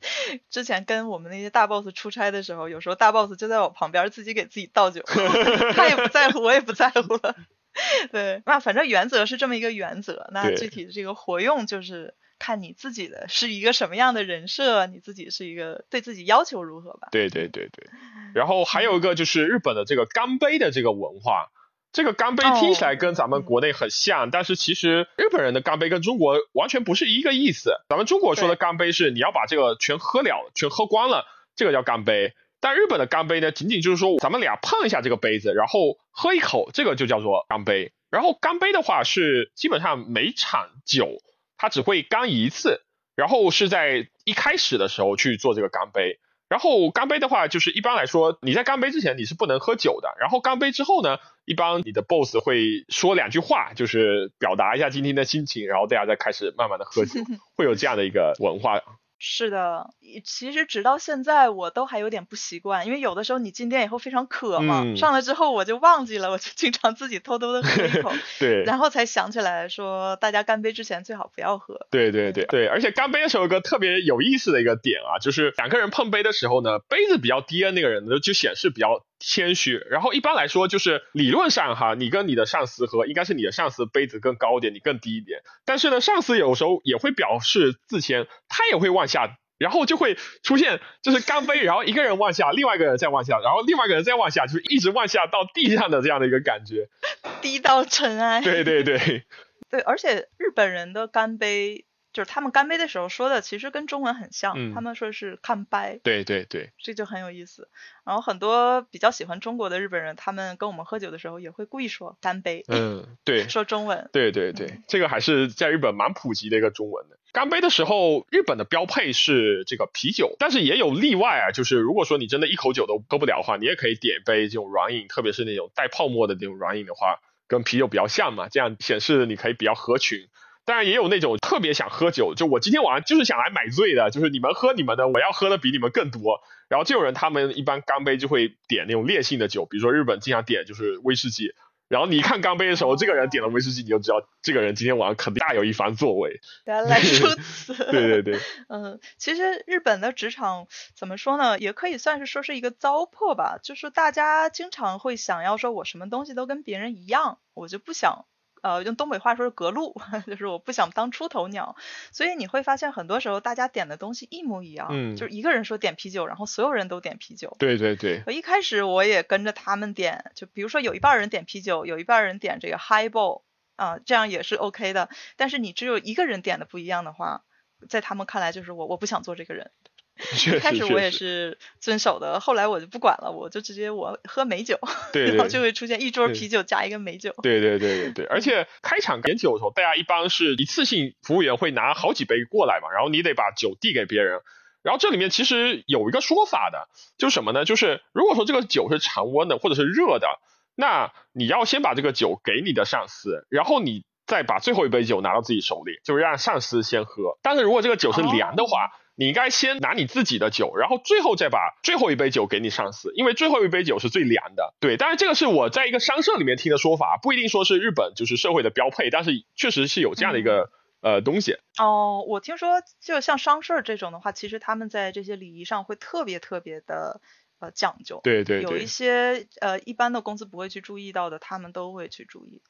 [0.50, 5.02] 之前跟我们那些大 boss 出差的时候，有时候大 boss 就在我旁边自己给自己倒酒，
[5.74, 7.36] 他也不在乎，我也不在乎了。
[8.12, 12.14] 对，那反正原则是这么一个原则，那具体的这个活用就是。
[12.36, 17.08] 看你自己的是一个什么样的人设，你自己是一个对自己要求如何吧。
[17.12, 17.88] 对对对对，
[18.34, 21.50] 然后还有一个就是日本的这个干杯的这个文化，
[21.94, 27.72] 这个干杯听起来跟咱们国内很像，但是其实日本人的干杯跟中国完全不是一个意思。
[27.88, 31.24] 咱们中国说的干杯是你要把这个全喝了，全喝光了，
[31.54, 32.34] 这个叫干杯。
[32.60, 37.92] 但日本的干杯呢，仅仅就是说咱们俩碰一下这个杯子，然后喝一口，这个就叫做干杯。
[38.10, 41.22] 然后干杯的话是基本上每场酒。
[41.56, 42.82] 它只会干一次，
[43.14, 46.18] 然后是在一开始的时候去做这个干杯。
[46.48, 50.14] 然后干杯的话，就是一般来说你在干杯之前你是不能喝酒的。
[50.20, 57.20] 然后干杯之后呢，一般你的 boss 会说两句话，就是表达一下今天的心情，然后大家再开始慢慢的喝酒，
[57.56, 58.80] 会有这样的一个文化。
[59.26, 59.88] 是的，
[60.22, 71.86] 其实直到现在我都还有点不习惯，因为有的时候你进店以后非常渴嘛，上来之后我就忘记了，我就经常自己偷偷的喝一口， 对，然后才想起来说大家干杯之前最好不要喝。
[71.90, 79.02] 对对对对，而且干杯的时候有个特别有意思的一个点啊，就是两个人碰杯的时候呢，杯子比较低的那个人呢就显示比较。
[79.26, 85.40] 谦虚，然后一般来说就是理论上哈，你跟你的上司喝，应该是你的上司杯子更高一点，你更低一点。
[85.64, 96.88] 但是呢，上司有时候也会表示自谦，他也会往下，然后就会出现就是干杯，然后一个人往下，另外一个人再往下，然后另外一个人再往下，就是一直往下到地上的这样的一个感觉，
[97.40, 98.40] 低到尘埃。
[98.40, 99.24] 对对对，
[99.70, 101.86] 对，而且日本人的干杯。
[102.14, 106.00] 就是他们干杯的时候说的，其实跟中文很像，他们说是看杯。
[106.04, 107.68] 对对对，这就很有意思。
[108.04, 112.64] 然后很多比较喜欢中国的日本人，他们跟我们喝酒的时候也会故意说干杯。
[112.68, 114.08] 嗯，对， 说中文。
[114.12, 117.18] 对对对，这个还是在日本蛮普及的一个中文的。
[117.34, 127.18] 干杯的时候，日本的标配是这个啤酒，但是也有例外啊，就是如果说你真的一口酒都喝不了的话，你也可以点杯这种软饮，特别是那种带泡沫的这种软饮的话，
[127.48, 130.28] 跟啤酒比较像嘛，这样显示你可以比较合群。
[130.64, 136.40] 当然也有那种特别想喝酒，就我今天晚上就是想来买醉的，就是你们喝你们的，我要喝的比你们更多。
[136.68, 141.52] 然后这种人他们一般干杯就会点那种烈性的酒，比如说日本经常点就是威士忌。
[141.88, 146.40] 然后你一看干杯的时候，这个人点了威士忌，你就知道这个人今天晚上肯定大有一番作为。
[146.64, 147.74] 原来如此。
[147.92, 148.40] 对对对。
[148.68, 150.66] 嗯，其实日本的职场
[150.96, 158.24] 怎么说呢，也可以算是说是一个糟粕吧，就是大家经常会想要说我什么东西都跟别人一样，我就不想。
[158.64, 159.94] 呃，用东北话说是隔路，
[160.26, 161.76] 就是我不想当出头鸟，
[162.12, 167.54] 所以你会发现很多时候大家点的东西一模一样，嗯，就是一个人说点啤酒，然后所有人都点啤酒。
[167.58, 168.22] 对对对。
[168.26, 173.42] 我一开始我也跟着他们点，就比如说有一半人点啤酒，有一半人点这个 highball，
[173.76, 175.10] 啊，这样也是 OK 的。
[175.36, 177.44] 但是你只有一个人点的不一样的话，
[177.90, 179.72] 在他们看来就是我我不想做这个人。
[180.46, 184.78] 一开始我也是遵守的，后来我就不管了，我就直接我喝美酒，
[185.12, 187.34] 对， 然后就会出现一桌啤酒加一个美酒。
[187.42, 194.40] 对对对对对，而且开场点酒的时候，大家一般是一次性，服务员会拿好几杯过来嘛，然后你得把酒递给别人。
[194.82, 196.88] 然后这里面其实有一个说法的，
[197.18, 197.64] 就是什么呢？
[197.64, 200.38] 就是如果说这个酒是常温的或者是热的，
[200.76, 207.38] 那你要先把这个酒给你的上司，然后你再把最后一杯酒拿到自己手里，就是让上司先喝。
[207.42, 214.74] 但是如果这个酒是凉的话，你应该先拿你自己的酒，然后最后再把最后一杯酒给你上司，因为最后一杯酒是最凉的。
[214.80, 221.56] 对，当然这个是我在一个商社里面听的说法，不一定说是日本就是社会的标配，但是确实是有这样的一个呃东西。
[221.78, 227.20] 哦，我听说就像商社这种的话，其实他们在这些礼仪上会特别特别的
[227.60, 228.20] 呃讲究。
[228.24, 228.70] 对对对。
[228.70, 232.62] 有一些呃一般的公司不会去注意到的，他们都会去注意。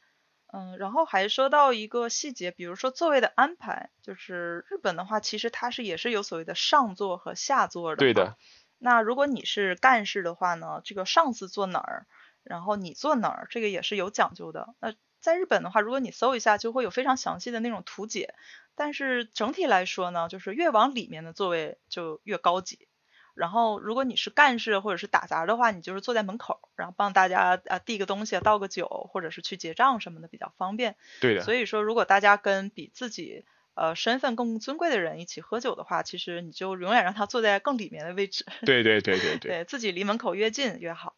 [0.56, 7.96] 嗯，然后还说到一个细节，比如说座位的安排，就是日本的话，其实它是也是有所谓的上座和下座的。
[7.96, 8.36] 对的。
[8.78, 12.06] 那如果你是干事的话呢，这个上司坐哪儿，
[12.44, 14.76] 然后你坐哪儿，这个也是有讲究的。
[14.80, 18.32] 那在日本的话，如果你搜一下，就会有非常详细的那种图解。
[18.76, 22.86] 但是整体来说呢，就是越往里面的座位就越高级。
[23.34, 30.96] 然后，如果你是干事或者是打杂的话，你就是坐在门口，然后帮大家啊递个东西、倒个酒，或者是去结账什么的比较方便。
[31.20, 31.42] 对的。
[31.42, 38.46] 所以说，如果大家跟比自己呃身份更尊贵的人一起喝酒的话，其实你就永远让他坐在更里面的位置。
[38.64, 39.38] 对对对对对。
[39.62, 41.14] 对自己离门口越近越好。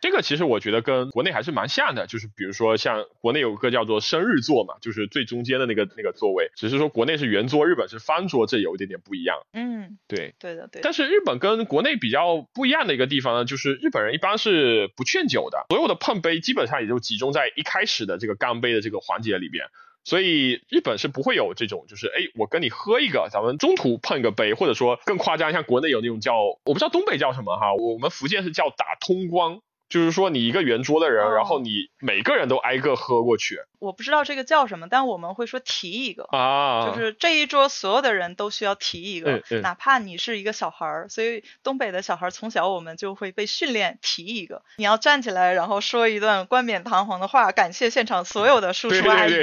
[0.00, 9.38] 这个其实我觉得跟国内还是蛮像的，就是比如说像国内有个叫做生日座嘛，就是最中间的那个那个座位，只是说国内是圆桌，日本是方桌，这有一点点不一样。
[9.54, 10.82] 嗯，对，对的，对。
[10.82, 19.64] 但是日本跟国内比较不一样的一个地方呢，就是日本人一般是不劝酒的，所有的碰杯基本上也就集中在一开始的这个干杯的这个环节里边。
[20.06, 29.60] 所以日本是不会有这种，就是哎，我跟你喝一个，咱们中途碰个杯，或者说更夸张，像国内有那种叫，我不知道东北叫什么哈，我们福建是叫打通关。
[29.88, 33.60] 就是说，你一个圆桌的人，然后你每个人都挨个喝过去。
[33.78, 41.08] 我不知道这个叫什么，但我们会说提一个啊，就是这一桌所有的人都需要提一个，哪怕你是一个小孩儿。
[41.08, 49.34] 所以东北的小孩从小我们就会被训练提一个，你要站起来，然后说一段冠冕堂皇的话，感谢现场所有的叔叔阿姨，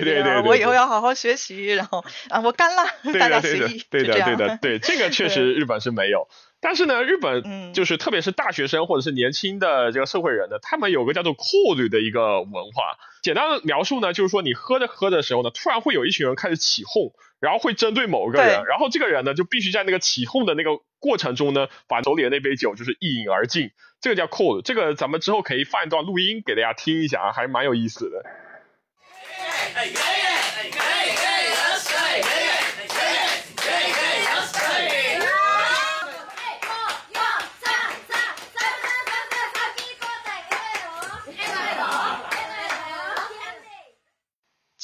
[0.47, 2.83] 我以后要好好学习，然后啊，我干了，
[3.19, 6.27] 大家随意，对的，对的，对，这个确 实日本是没有。
[6.61, 12.99] 但是呢，日本就是特别是大学生或者是年轻的这个社会人呢，他们有个叫做 “cold” 的一个文化。
[13.23, 23.71] 简单的描述呢，就是说你喝着喝的时候呢，突然会有一群人开始起哄，然后会针对某个人，然后这个人呢就必须在那个起哄的那个过程中呢，把手里的那杯酒就是一饮而尽。
[23.99, 24.61] 这个叫 “cold”。
[24.61, 28.23] 这个咱们之后可以放一段录音给大家听一下啊，还蛮有意思的。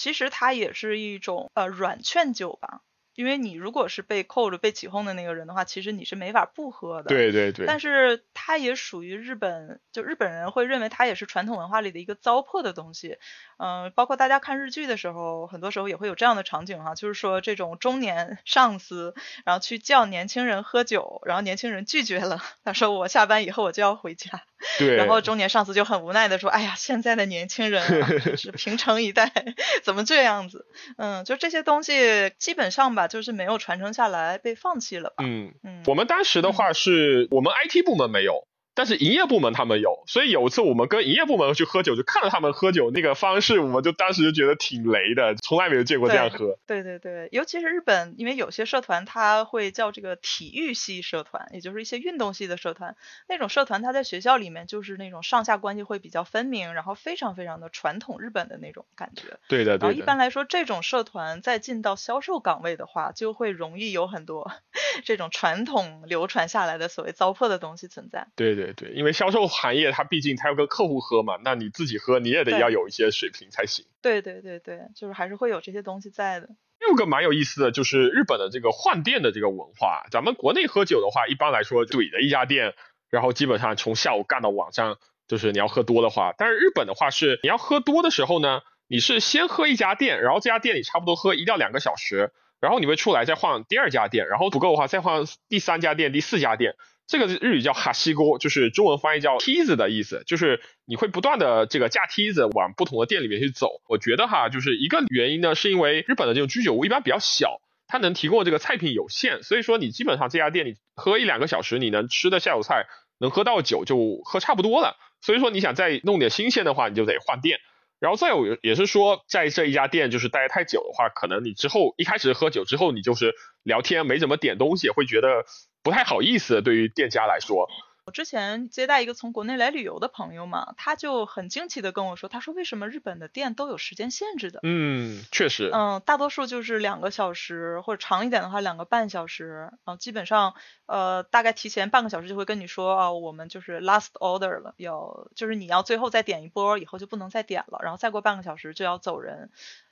[0.08, 2.82] 其实它也是一种呃软劝酒吧。
[3.18, 7.10] 因为你如果是被扣着、被起哄的那个人的话，其实你是没法不喝的。
[7.10, 7.66] 对对对。
[7.66, 13.18] 但是它也属于日本，就日本人会认为它也是传统文化里的一个糟粕的东西。
[13.58, 19.16] 嗯，包括大家看日剧的时候，很多时候也会有这样的场景哈，就是说这种中年 上司，
[19.46, 24.44] 然后去叫年轻人喝酒，然后年轻人拒绝了，他说我下班以后我就要回家。
[24.78, 24.96] 对。
[24.96, 27.84] 然后中年上司就很无奈的说：“哎呀，现在的年轻人
[28.38, 29.32] 是平成一代，
[29.84, 33.07] 怎么这样子？”嗯，就这些东西基本上吧。
[33.08, 35.24] 就是没有传承下来，被放弃了吧？
[35.26, 38.47] 嗯嗯，我们当时的话是我们 IT 部门没有。
[38.78, 46.60] 但是营业部门他们有，所以有一次我们跟营业部门去喝酒，就看到他们喝酒那个方式，我们就当时就觉得挺雷的，从来没有见过这样喝。
[46.68, 52.96] 对对对，尤其是日本，因为有些社团他会叫这个体育系社团，也就是一些运动系的社团，
[53.28, 59.40] 那种社团他在学校里面就是那种上下关系会比较分明，然后非常非常的传统日本的那种感觉。
[59.48, 64.52] 对的，然后一般来说，这种社团再进到销售岗位的话，就会容易有很多
[65.04, 68.28] 这种传统流传下来的所谓糟粕的东西存在。
[68.36, 68.67] 对对。
[68.74, 73.86] 对对，因为销售行业它毕竟它要跟客户喝嘛，那你自己喝你也得要有一些水平才行。
[74.02, 76.50] 对对对对，就是还是会有这些东西在的。
[76.90, 82.74] 有个蛮有意思的就是日本的这个换店的这个文化，咱们国内喝酒的话，一般来说怼的一家店，
[83.10, 84.98] 然后基本上从下午干到晚上，
[85.28, 86.34] 就是你要喝多的话。
[86.38, 96.76] 但是日本的话是你要喝多的时候呢，你是先喝一家店，然后这家店里差不多喝一到两个小时，然后你会出来再换第二家店，然后不够的话再换第三家店、第四家店。
[97.08, 103.82] 这个日语叫哈西锅，就是中文翻译叫梯子的意思，就是你会不断的这个架梯子往不同的店里面去走。
[103.88, 112.86] 我觉得哈，就是一个原因呢，是因为日本的这种居酒屋一般比较小，它能提供的这个菜品有限，所以说你基本上这家店里喝一两个小时，你能吃的下酒菜，
[113.20, 114.98] 能喝到酒就喝差不多了。
[115.22, 117.60] 所以说你想再弄点新鲜的话，你就得换店。
[118.00, 123.34] 然后再有也是说，在这一家店就是待太久的话，可能你之后一开始喝酒之后，你就是
[123.64, 125.46] 聊天没怎么点东西，会觉得
[125.82, 127.68] 不太好意思，对于店家来说。
[128.08, 134.62] 我之前接待一个从国内来旅游的朋友嘛，他就很惊奇的跟我说，他说为什么日本的店都有时间限制的？
[134.64, 135.70] 嗯，确实。
[135.74, 139.70] 嗯，大多数就是两个小时，或者长一点的话两个半小时。
[139.70, 140.54] 然后基本上，
[140.86, 149.52] 呃，大概提前半个小时就会跟你说啊，我们就是 last order 了，要就是你要最后再点一波，以后就不能再点了，然后再过半个小时就要走人。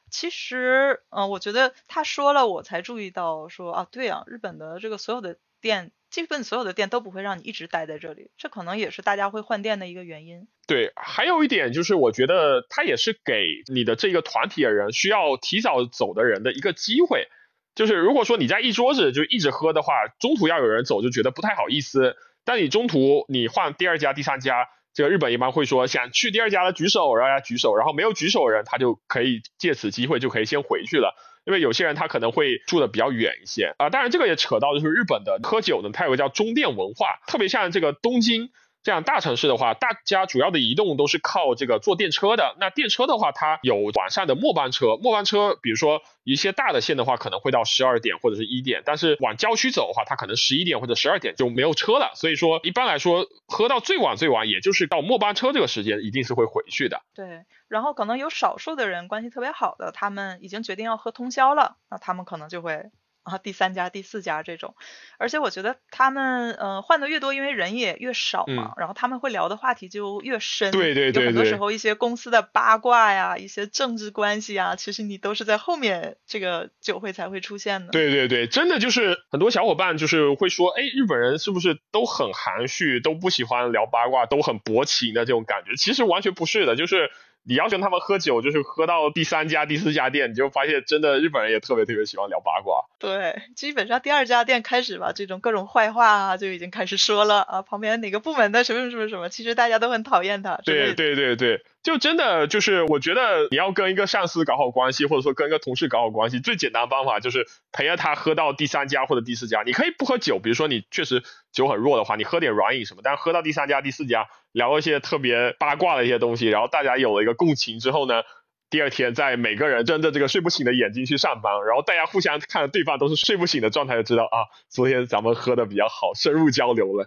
[0.10, 5.92] 其实，嗯，我觉得他说了，我才注意到说啊，对啊，日本的这个所有的店。
[6.16, 10.48] 基本所有的店都不会让你一直待在这里，这可能也是大家会换店的一个原因。
[10.66, 17.28] 对，还有一点就是，我觉得它也是给你的这个团体的人需要提早走的人的一个机会。
[17.76, 22.16] 就是如果说你在一桌子就一直喝的话，中途要有人走就觉得不太好意思。
[22.46, 31.14] 但你中途你换第二家、第三家，这个日本一般会说想去第二家的举手，然后举手，然后没有举手的人他就可以借此机会就可以先回去了。
[31.46, 38.50] 因为有些人他可能会住的比较远一些啊，当然这个也扯到就是日本的喝酒呢，它有个叫中电文化，特别像这个东京，
[38.84, 42.56] 这样大城市的话，大家主要的移动都是靠这个坐电车的。
[42.60, 52.12] 那电车的话，它有晚上的末班车，末班车比如说一些大的线的话，可能会到十二点或者是一点，但是往郊区走的话，它可能十一点或者十二点就没有车了。
[52.16, 57.02] 所以说，一般来说，喝到最晚最晚，也就是到末班车这个时间，一定是会回去的。
[57.16, 57.26] 对，
[57.68, 62.92] 然后可能有少数的人关系特别好的，他们已经决定要喝通宵了，那他们可能就会。
[63.26, 64.76] 啊，第三家、第四家这种，
[65.18, 70.70] 而且我觉得他们，呃，换的越多，因为人也越少嘛，然后他们会聊的话题就越深。
[70.70, 71.24] 对对对。
[71.24, 77.92] 有很多时候，一些公司的八卦呀，一些政治关系啊，其实你都是在后面这个酒会才会出现的。
[77.92, 85.76] 对对对，真的就是很多小伙伴就是会说，哎，日本人是不是都很含蓄，都不喜欢聊八卦，都很薄情的这种感觉？
[85.78, 87.10] 其实完全不是的，就是。
[87.48, 92.86] 你要跟他们喝酒，就是喝到第三家、第四家店，你就发现真的日本人也特别特别喜欢聊八卦。
[92.98, 100.60] 对，基本上第二家店开始吧，这种各种坏话啊就已经开始说了啊，旁边哪个部门的什么什么什么，其实大家都很讨厌他。
[100.66, 109.62] 对对对对，就真的就是我觉得你要跟一个上司搞好关系，或者说跟一个同事搞好关系，最简单方法就是陪着他喝到第三家或者第四家。
[109.64, 111.22] 你可以不喝酒，比如说你确实
[111.54, 114.28] 酒很弱的话，你喝点软饮什么，但喝到第三家、第四家。
[114.52, 118.24] 聊一些特别八卦的一些东西，然后大家有了一个共情之后呢，
[118.70, 127.06] 第二天在每个人睁着这个睡不醒的眼睛去上班，然后大家互相看着对方都是睡不醒的状态，就知道啊，昨天咱们喝的比较好，深入交流了。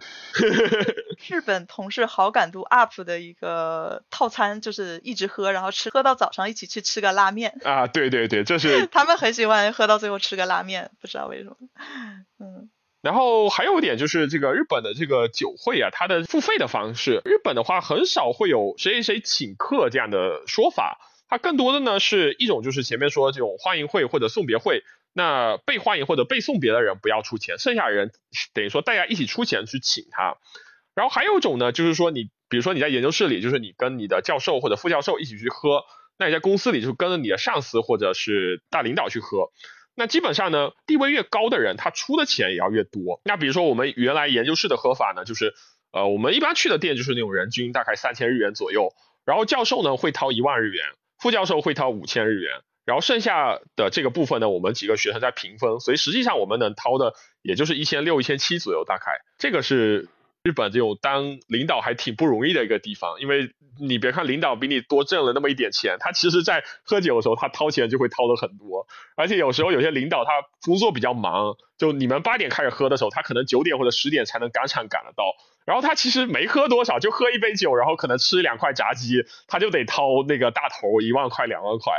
[1.29, 7.59] 日本同事好感度 up 的一个套餐就是一直喝，然后吃喝到早上一起去吃个拉面。
[7.63, 11.55] 啊，对对对，这是 他们很喜欢喝到最后吃个拉面，不知道为什么，
[12.39, 12.69] 嗯。
[13.01, 20.99] 然后还有一点就是这个日本的这个酒会啊，它的付费的方式，日本的话很少会有谁谁谁请客这样的说法，
[21.29, 28.11] 它更多的呢是一种就是前面说这种欢迎会或者送别会，那被欢迎或者被送别的人不要出钱，剩下人
[28.53, 30.37] 等于说大家一起出钱去请他。
[30.95, 35.83] 然后还有一种呢，就是说你比如说你在研究室里，就是你跟你的教授或者副教授一起去喝，
[36.17, 39.51] 那你在公司里就跟着你的上司或者是大领导去喝。
[39.95, 43.21] 那基本上呢，地位越高的人，他出的钱也要越多。
[43.23, 45.53] 那比如说我们原来研究室的喝法呢，就是
[45.91, 48.93] 呃，我们一般去的店就是那种人均大概三千日元左右，
[49.25, 50.85] 然后教授呢会掏一万日元，
[51.19, 60.09] 副教授会掏五千日元，然后剩下的这个部分呢，我们几个学生在平分，所以实际上我们能掏的也就是一千六、一千七左右，大概这个是。
[60.41, 75.25] 日本这种当领导还挺不容易的一个地方，因为你别看领导比你多挣了那么一点钱，他其实在喝酒的时候他掏钱就会掏的很多，而且有时候有些领导他工作比较忙，就你们八点开始喝的时候，他可能九点或者十点才能赶场赶得到，
[75.69, 81.93] 然后他其实没喝多少，就喝一杯酒，然后可能吃两块炸鸡，他就得掏那个大头一万块两万块，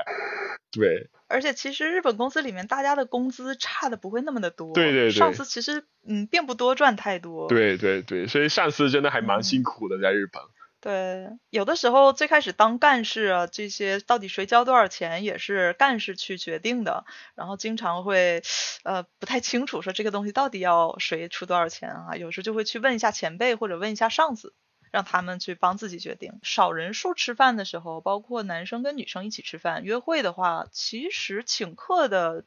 [0.73, 1.09] 对。
[1.29, 10.43] 而且其实日本公司里面大家的工资差的不会那么的多，对对对，上司其实嗯并不多赚太多，对对对，所以上司真的还蛮辛苦的在日本。
[10.81, 17.05] 对，有的时候最开始当干事啊，这些到底谁交多少钱也是干事去决定的，
[17.35, 18.43] 然后经常会
[18.83, 24.55] 呃不太清楚说这个东西到底要谁出多少钱啊，有时候就会去问一下前辈或者问一下上司。
[24.93, 26.41] 让他们去帮自己决定。
[26.43, 32.45] 少人数吃饭的时候，包括男生跟女生一起吃饭、约会的话，其实请客的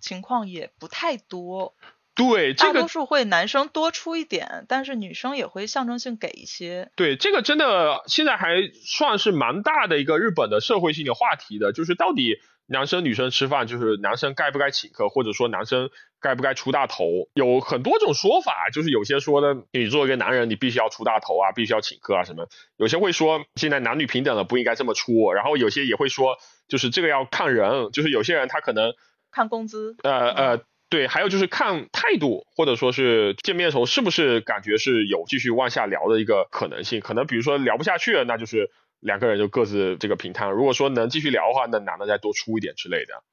[0.00, 1.74] 情况也不太多。
[2.14, 6.90] 对，大多数会男生多出一点，但是女生也会象征性给一些。
[6.96, 12.38] 对，这个真的现在还算是蛮大的一个日本的社会性的话题的，就是到底。
[12.66, 15.90] 男生女生吃饭就是男生该不该请客，或者说男生
[16.20, 18.70] 该不该出大头，有很多种说法。
[18.72, 22.48] 就是有些说的，你作为一个男人，你必须要出大头啊，必须要请客啊什么。
[22.76, 25.32] 有些会说现在男女平等了，不应该这么出。
[25.32, 28.94] 然后有些也会说，就是这个要看人，就是有些人他可能
[29.30, 29.96] 看工资。
[30.02, 30.60] 呃呃，
[30.92, 37.00] 对，还有就是看态度，或者说是见面的时候是不是感觉是有继续往下聊的一个可能性。
[37.00, 38.70] 可能比如说聊不下去了，那就是。
[39.02, 43.24] 两个人就各自这个平摊，如果说能继续聊的话，那男的再多出一点之类的。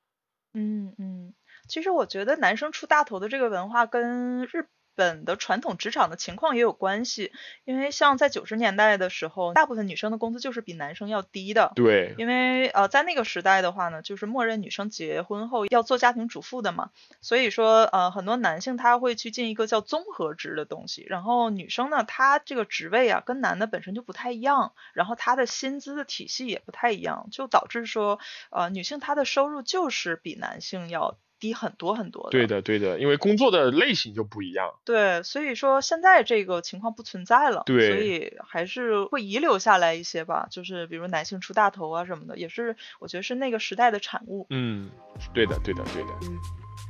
[0.55, 1.36] 嗯嗯，
[1.68, 4.66] 其实我觉得男生出大头的这个文化跟日。
[5.00, 7.32] 本的传统职场的情况也有关系，
[7.64, 11.72] 因为像在九十年代的时候，大部分女生的工资就是比男生要低的。
[11.74, 16.89] 对，因为呃在那个时代的话呢，就是默认女生结婚后要做家庭主妇的嘛，
[17.22, 28.20] 所以说呃很多男性他会去进一个叫综合职的东西，然后女生呢她这个职位啊跟男的本身就不太一样，然后她的薪资的体系也不太一样，就导致说
[28.50, 31.17] 呃女性她的收入就是比男性要。
[31.39, 34.74] 低很多很多的，对的对的，因为工作的类型就不一样。
[34.83, 44.45] 对，所以说现在这个情况不存在了，对，所以还是会遗留下来一些吧，就是比如男性出大头啊什么的，也是我觉得是那个时代的产物。
[44.49, 44.89] 嗯，
[45.33, 46.09] 对的对的对的。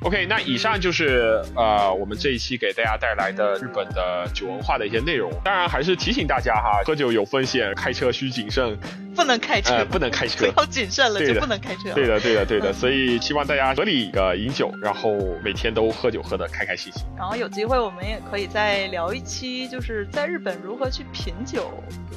[0.02, 5.30] OK，那以上就是呃我们这一期给大家带来的日本的酒文化的一些内容。
[5.44, 8.80] 当然还是提醒大家哈，喝酒有风险，开车需谨慎，
[9.14, 11.92] 不能开车，不能开车，要谨慎了就不能开车。
[11.94, 12.72] 对的，对的，对的。
[12.72, 15.14] 所以希望大家合理的饮酒，然后
[15.44, 17.04] 每天都喝酒喝的开开心心。
[17.18, 21.70] 然后有机会我们也可以再聊一期，就是在日本如何去品酒，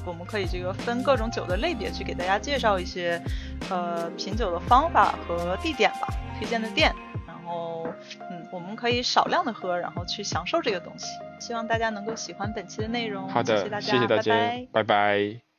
[0.06, 3.20] 我们可以这个分各种酒的类别去给大家介绍一些
[3.70, 6.06] 呃品酒的方法和地点吧，
[6.38, 6.94] 推荐的店。
[7.46, 7.92] 哦，
[8.30, 11.06] 嗯，我们可以少量的喝，然后去享受这个东西。
[11.38, 13.28] 希望大家能够喜欢本期的内容。
[13.28, 15.51] 好的，谢谢大家，拜拜，拜拜。